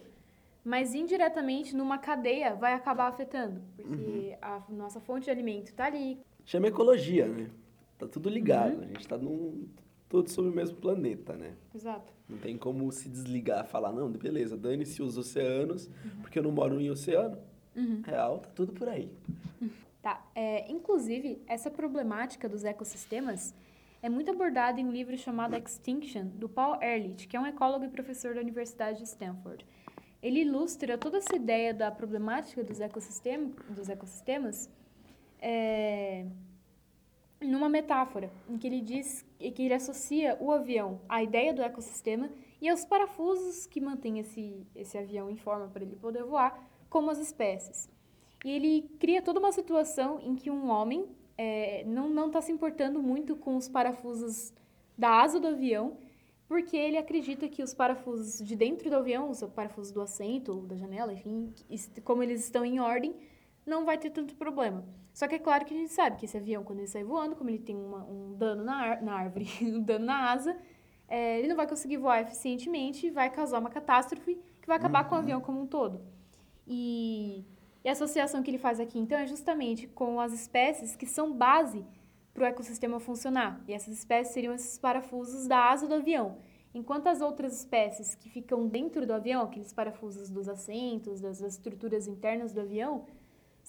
mas 0.64 0.94
indiretamente 0.94 1.76
numa 1.76 1.98
cadeia 1.98 2.54
vai 2.54 2.74
acabar 2.74 3.08
afetando, 3.08 3.62
porque 3.76 4.38
a 4.42 4.62
nossa 4.70 5.00
fonte 5.00 5.24
de 5.26 5.32
alimento 5.32 5.68
está 5.70 5.86
ali. 5.86 6.20
Chama 6.46 6.68
ecologia, 6.68 7.28
né? 7.28 7.50
Tá 7.98 8.08
tudo 8.08 8.30
ligado. 8.30 8.76
Uhum. 8.76 8.84
A 8.84 8.88
gente 8.88 9.08
tá 9.08 9.18
num, 9.18 9.68
tudo 10.12 10.30
sobre 10.30 10.52
o 10.52 10.54
mesmo 10.54 10.76
planeta, 10.76 11.34
né? 11.38 11.54
Exato. 11.74 12.12
Não 12.28 12.38
tem 12.38 12.58
como 12.58 12.92
se 12.92 13.08
desligar, 13.08 13.66
falar, 13.66 13.94
não, 13.94 14.12
beleza, 14.12 14.58
dane-se 14.58 15.02
os 15.02 15.18
oceanos, 15.18 15.88
Uhum. 15.88 16.22
porque 16.22 16.38
eu 16.38 16.44
não 16.44 16.52
moro 16.52 16.80
em 16.82 16.90
oceano. 16.90 17.38
Real, 18.06 18.40
tá 18.40 18.50
tudo 18.54 18.74
por 18.74 18.90
aí. 18.90 19.10
Tá. 20.02 20.22
É, 20.36 20.70
inclusive, 20.70 21.42
essa 21.48 21.72
problemática 21.72 22.50
dos 22.50 22.66
ecossistemas 22.66 23.56
é 24.04 24.10
muito 24.10 24.30
abordada 24.30 24.82
em 24.82 24.86
um 24.86 24.92
livro 24.92 25.18
chamado 25.18 25.56
Extinction, 25.56 26.26
do 26.36 26.50
Paul 26.50 26.76
Ehrlich, 26.82 27.28
que 27.28 27.38
é 27.38 27.40
um 27.40 27.46
ecólogo 27.46 27.86
e 27.86 27.88
professor 27.88 28.36
da 28.36 28.42
Universidade 28.42 28.98
de 28.98 29.06
Stanford. 29.06 29.66
Ele 30.22 30.42
ilustra 30.42 30.98
toda 30.98 31.20
essa 31.20 31.34
ideia 31.36 31.74
da 31.74 31.90
problemática 31.90 32.62
dos, 32.64 32.82
ecossistem 32.82 33.54
dos 33.70 33.88
ecossistemas 33.88 34.70
é, 35.42 36.26
numa 37.40 37.70
metáfora, 37.70 38.30
em 38.50 38.58
que 38.58 38.68
ele 38.68 38.82
diz 38.82 39.26
que 39.50 39.64
ele 39.64 39.74
associa 39.74 40.38
o 40.40 40.52
avião 40.52 41.02
à 41.10 41.24
ideia 41.24 41.52
do 41.52 41.64
ecossistema 41.64 42.30
e 42.62 42.70
aos 42.70 42.86
parafusos 42.86 43.66
que 43.66 43.82
mantêm 43.82 44.20
esse, 44.20 44.68
esse 44.76 44.98
avião 44.98 45.30
em 45.30 45.36
forma 45.36 45.68
para 45.70 45.84
ele 45.84 45.96
poder 45.96 46.24
voar, 46.24 46.70
como 46.90 47.10
as 47.10 47.18
espécies. 47.18 47.90
E 48.46 48.52
ele 48.52 48.82
cria 49.00 49.22
toda 49.22 49.40
uma 49.40 49.52
situação 49.52 50.20
em 50.22 50.36
que 50.36 50.52
um 50.52 50.70
homem 50.70 51.08
é, 51.38 51.84
não 51.86 52.28
está 52.28 52.42
se 52.42 52.52
importando 52.52 53.02
muito 53.02 53.36
com 53.36 53.56
os 53.56 53.68
parafusos 53.68 54.54
da 54.96 55.22
asa 55.22 55.40
do 55.40 55.48
avião, 55.48 55.98
porque 56.48 56.76
ele 56.76 56.98
acredita 56.98 57.48
que 57.48 57.64
os 57.64 57.74
parafusos 57.74 58.46
de 58.46 58.56
dentro 58.56 58.90
do 58.90 58.96
avião, 58.98 59.30
os 59.30 59.42
parafusos 59.56 59.92
do 59.92 60.02
assento 60.02 60.52
ou 60.52 60.62
da 60.64 60.76
janela, 60.76 61.14
enfim, 61.14 61.54
como 62.04 62.22
eles 62.22 62.44
estão 62.44 62.66
em 62.66 62.80
ordem, 62.80 63.16
não 63.66 63.86
vai 63.86 63.98
ter 63.98 64.10
tanto 64.10 64.36
problema. 64.36 64.84
Só 65.14 65.28
que 65.28 65.36
é 65.36 65.40
claro 65.40 65.66
que 65.66 65.74
a 65.74 65.78
gente 65.78 65.92
sabe 65.92 66.18
que 66.18 66.26
esse 66.26 66.38
avião, 66.38 66.64
quando 66.64 66.80
ele 66.80 66.88
sai 66.88 67.04
voando, 67.04 67.36
como 67.36 67.50
ele 67.50 67.60
tem 67.60 67.76
uma- 67.76 68.04
um 68.06 68.34
dano 68.38 68.64
na, 68.64 68.76
ar- 68.76 69.02
na 69.02 69.14
árvore, 69.14 69.46
um 69.62 69.82
dano 69.82 70.06
na 70.06 70.32
asa, 70.32 70.56
é, 71.08 71.40
ele 71.40 71.48
não 71.50 71.56
vai 71.56 71.68
conseguir 71.68 71.98
voar 71.98 72.22
eficientemente 72.22 73.08
e 73.08 73.12
vai 73.12 73.30
causar 73.30 73.60
uma 73.60 73.70
catástrofe 73.70 74.36
que 74.62 74.68
vai 74.68 74.78
acabar 74.78 75.04
com 75.08 75.16
o 75.16 75.18
avião 75.18 75.42
como 75.42 75.60
um 75.62 75.68
todo. 75.68 76.00
E, 76.68 77.44
e 77.84 77.90
a 77.90 77.92
associação 77.92 78.42
que 78.42 78.50
ele 78.50 78.58
faz 78.58 78.80
aqui, 78.80 78.98
então, 79.00 79.18
é 79.18 79.28
justamente 79.28 79.88
com 79.88 80.20
as 80.20 80.32
espécies 80.34 80.96
que 80.96 81.06
são 81.06 81.34
base 81.34 81.86
para 82.34 82.44
o 82.44 82.46
ecossistema 82.46 83.00
funcionar. 83.00 83.62
E 83.68 83.74
essas 83.74 83.94
espécies 83.94 84.34
seriam 84.34 84.54
esses 84.54 84.78
parafusos 84.78 85.48
da 85.48 85.70
asa 85.70 85.88
do 85.88 85.96
avião. 85.96 86.38
Enquanto 86.74 87.08
as 87.08 87.20
outras 87.20 87.54
espécies 87.58 88.16
que 88.16 88.30
ficam 88.30 88.66
dentro 88.68 89.06
do 89.06 89.12
avião, 89.14 89.42
aqueles 89.42 89.74
parafusos 89.74 90.30
dos 90.30 90.48
assentos, 90.48 91.20
das 91.20 91.42
estruturas 91.42 92.08
internas 92.08 92.54
do 92.54 92.62
avião, 92.62 93.04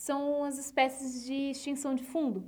são 0.03 0.43
as 0.43 0.59
espécies 0.59 1.25
de 1.25 1.51
extinção 1.53 1.95
de 1.95 2.03
fundo, 2.03 2.45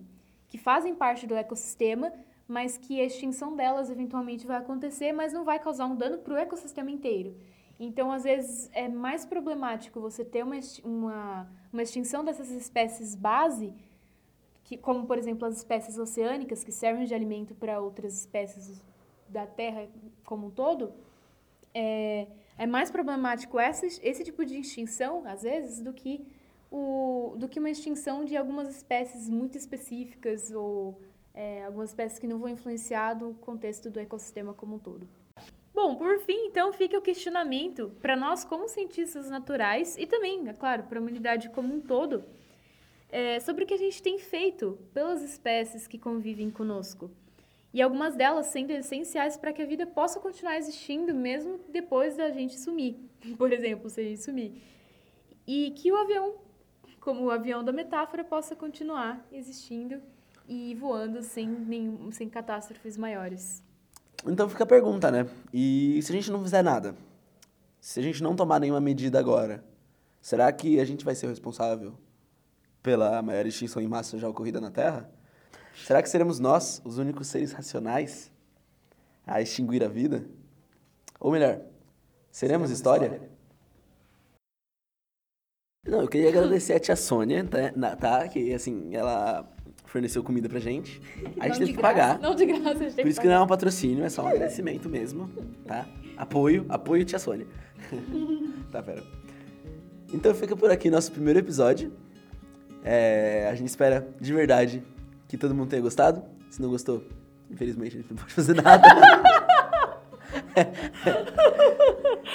que 0.49 0.59
fazem 0.59 0.93
parte 0.93 1.25
do 1.25 1.37
ecossistema, 1.37 2.12
mas 2.49 2.77
que 2.77 3.01
a 3.01 3.05
extinção 3.05 3.55
delas 3.55 3.88
eventualmente 3.90 4.45
vai 4.45 4.57
acontecer, 4.57 5.12
mas 5.12 5.33
não 5.33 5.45
vai 5.45 5.61
causar 5.61 5.87
um 5.87 5.95
dano 5.95 6.19
para 6.19 6.35
o 6.35 6.37
ecossistema 6.37 6.90
inteiro. 6.90 7.37
Então, 7.79 8.11
às 8.11 8.25
vezes, 8.25 8.69
é 8.73 8.88
mais 8.88 9.25
problemático 9.25 10.01
você 10.01 10.25
ter 10.25 10.43
uma, 10.43 10.59
uma, 10.83 11.49
uma 11.73 11.83
extinção 11.83 12.25
dessas 12.25 12.51
espécies 12.51 13.14
base, 13.14 13.73
que, 14.64 14.77
como, 14.77 15.07
por 15.07 15.17
exemplo, 15.17 15.47
as 15.47 15.57
espécies 15.57 15.97
oceânicas, 15.97 16.64
que 16.64 16.73
servem 16.73 17.05
de 17.05 17.14
alimento 17.14 17.55
para 17.55 17.79
outras 17.79 18.19
espécies 18.19 18.83
da 19.29 19.47
Terra 19.47 19.87
como 20.25 20.49
um 20.49 20.51
todo, 20.51 20.93
é, 21.73 22.27
é 22.59 22.67
mais 22.67 22.90
problemático 22.90 23.61
essa, 23.61 23.87
esse 23.87 24.25
tipo 24.25 24.45
de 24.45 24.59
extinção, 24.59 25.23
às 25.25 25.43
vezes, 25.43 25.81
do 25.81 25.93
que, 25.93 26.27
o, 26.77 27.37
do 27.37 27.49
que 27.49 27.61
uma 27.61 27.71
extinção 27.71 28.25
de 28.25 28.37
algumas 28.37 28.69
espécies 28.69 29.29
muito 29.29 29.57
específicas 29.57 30.51
ou 30.51 31.01
é, 31.33 31.65
algumas 31.65 31.91
espécies 31.91 32.19
que 32.19 32.27
não 32.27 32.37
vão 32.37 32.49
influenciar 32.49 33.17
no 33.17 33.33
contexto 33.35 33.89
do 33.89 34.01
ecossistema 34.01 34.53
como 34.53 34.75
um 34.75 34.79
todo. 34.81 35.09
Bom, 35.73 35.95
por 35.95 36.19
fim, 36.21 36.47
então, 36.47 36.73
fica 36.73 36.99
o 36.99 37.03
questionamento 37.03 37.93
para 38.03 38.17
nós 38.17 38.45
como 38.45 38.69
cientistas 38.69 39.31
naturais 39.31 39.97
e 39.97 40.05
também, 40.05 40.49
é 40.49 40.53
claro, 40.53 40.83
para 40.85 40.99
a 40.99 41.03
humanidade 41.03 41.49
como 41.51 41.73
um 41.73 41.81
todo, 41.81 42.25
é, 43.09 43.39
sobre 43.39 43.63
o 43.63 43.67
que 43.69 43.75
a 43.75 43.79
gente 43.79 44.03
tem 44.03 44.19
feito 44.19 44.77
pelas 44.93 45.23
espécies 45.23 45.87
que 45.87 45.97
convivem 45.97 46.51
conosco. 46.51 47.09
E 47.73 47.81
algumas 47.81 48.17
delas 48.17 48.47
sendo 48.47 48.73
essenciais 48.73 49.37
para 49.37 49.53
que 49.53 49.63
a 49.63 49.67
vida 49.67 49.87
possa 49.87 50.19
continuar 50.19 50.57
existindo 50.57 51.15
mesmo 51.15 51.61
depois 51.69 52.17
da 52.17 52.31
gente 52.31 52.59
sumir. 52.59 52.97
Por 53.39 53.53
exemplo, 53.53 53.89
se 53.89 54.01
a 54.01 54.05
gente 54.05 54.23
sumir. 54.23 54.61
E 55.47 55.73
que 55.73 55.93
o 55.93 55.97
avião, 55.97 56.35
como 57.05 57.25
o 57.25 57.31
avião 57.31 57.62
da 57.62 57.71
metáfora, 57.71 58.25
possa 58.25 58.57
continuar 58.57 59.23
existindo 59.31 60.01
e 60.49 60.75
voando 60.75 61.23
sem, 61.23 61.47
nenhum, 61.47 62.11
sem 62.11 62.31
catástrofes 62.31 62.97
maiores. 62.97 63.62
Então 64.27 64.49
fica 64.49 64.64
a 64.64 64.67
pergunta, 64.67 65.11
né? 65.11 65.29
E 65.53 66.01
se 66.03 66.11
a 66.11 66.14
gente 66.14 66.31
não 66.31 66.43
fizer 66.43 66.62
nada? 66.62 66.97
Se 67.79 68.01
a 68.01 68.03
gente 68.03 68.23
não 68.23 68.35
tomar 68.35 68.59
nenhuma 68.59 68.81
medida 68.81 69.19
agora, 69.19 69.62
será 70.19 70.51
que 70.51 70.81
a 70.81 70.85
gente 70.87 71.05
vai 71.05 71.14
ser 71.14 71.27
o 71.27 71.29
responsável 71.29 71.93
pela 72.83 73.21
maior 73.21 73.45
extinção 73.45 73.83
em 73.83 73.87
massa 73.87 74.19
já 74.19 74.27
ocorrida 74.27 74.59
na 74.59 74.71
Terra? 74.71 75.11
Será 75.85 76.03
que 76.03 76.09
seremos 76.09 76.40
nós 76.40 76.81
os 76.87 76.97
únicos 76.97 77.27
seres 77.27 77.53
racionais 77.53 78.33
a 79.27 79.43
extinguir 79.43 79.85
a 79.85 79.88
vida? 79.88 80.25
Ou 81.21 81.31
melhor, 81.31 81.61
seremos, 82.31 82.71
história? 82.71 83.34
Não, 85.95 86.03
eu 86.03 86.09
queria 86.09 86.29
agradecer 86.29 86.73
a 86.73 86.81
tia 86.81 86.97
Sônia, 86.97 87.45
tá? 87.45 87.97
tá? 87.97 88.27
Que, 88.29 88.53
assim, 88.53 88.89
ela 88.93 89.49
forneceu 89.87 90.25
comida 90.25 90.49
pra 90.49 90.59
gente. 90.59 91.01
A 91.39 91.47
gente 91.47 91.61
teve 91.61 91.73
que 91.73 91.79
graça, 91.79 91.95
pagar. 91.95 92.19
Não 92.19 92.35
de 92.35 92.47
graça, 92.47 92.71
a 92.71 92.75
gente 92.75 92.95
Por 92.97 93.03
que 93.03 93.09
isso 93.09 93.21
que 93.21 93.29
não 93.29 93.35
é 93.35 93.41
um 93.41 93.47
patrocínio, 93.47 94.05
é 94.05 94.09
só 94.09 94.25
um 94.25 94.27
agradecimento 94.27 94.89
mesmo, 94.89 95.31
tá? 95.65 95.87
Apoio, 96.17 96.67
apoio 96.69 97.05
tia 97.05 97.19
Sônia. 97.21 97.47
tá, 98.73 98.83
pera. 98.83 99.05
Então 100.13 100.35
fica 100.35 100.57
por 100.57 100.69
aqui 100.69 100.91
nosso 100.91 101.13
primeiro 101.13 101.39
episódio. 101.39 101.93
É, 102.83 103.49
a 103.49 103.55
gente 103.55 103.69
espera 103.69 104.07
de 104.21 104.33
verdade 104.33 104.83
que 105.29 105.39
todo 105.39 105.55
mundo 105.55 105.69
tenha 105.69 105.81
gostado. 105.81 106.25
Se 106.51 106.61
não 106.61 106.71
gostou, 106.71 107.05
infelizmente 107.49 107.97
a 107.97 108.01
gente 108.01 108.11
não 108.11 108.17
pode 108.17 108.35
fazer 108.35 108.55
nada. 108.55 108.89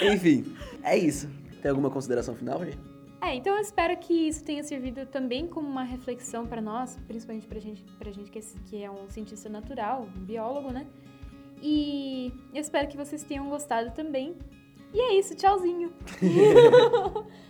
Enfim, 0.00 0.56
é 0.82 0.96
isso. 0.96 1.28
Tem 1.60 1.70
alguma 1.70 1.90
consideração 1.90 2.34
final, 2.34 2.58
Rê? 2.58 2.72
É, 3.22 3.34
então 3.34 3.54
eu 3.54 3.60
espero 3.60 3.96
que 3.98 4.28
isso 4.28 4.42
tenha 4.42 4.62
servido 4.62 5.04
também 5.06 5.46
como 5.46 5.68
uma 5.68 5.84
reflexão 5.84 6.46
para 6.46 6.60
nós, 6.60 6.98
principalmente 7.06 7.46
pra 7.46 7.60
gente, 7.60 7.84
pra 7.98 8.10
gente 8.10 8.30
que, 8.30 8.38
é, 8.38 8.42
que 8.66 8.82
é 8.82 8.90
um 8.90 9.08
cientista 9.10 9.48
natural, 9.48 10.08
um 10.16 10.24
biólogo, 10.24 10.70
né? 10.70 10.86
E 11.62 12.32
eu 12.54 12.60
espero 12.60 12.88
que 12.88 12.96
vocês 12.96 13.22
tenham 13.22 13.48
gostado 13.50 13.90
também. 13.90 14.36
E 14.92 15.00
é 15.00 15.18
isso, 15.18 15.34
tchauzinho! 15.34 15.92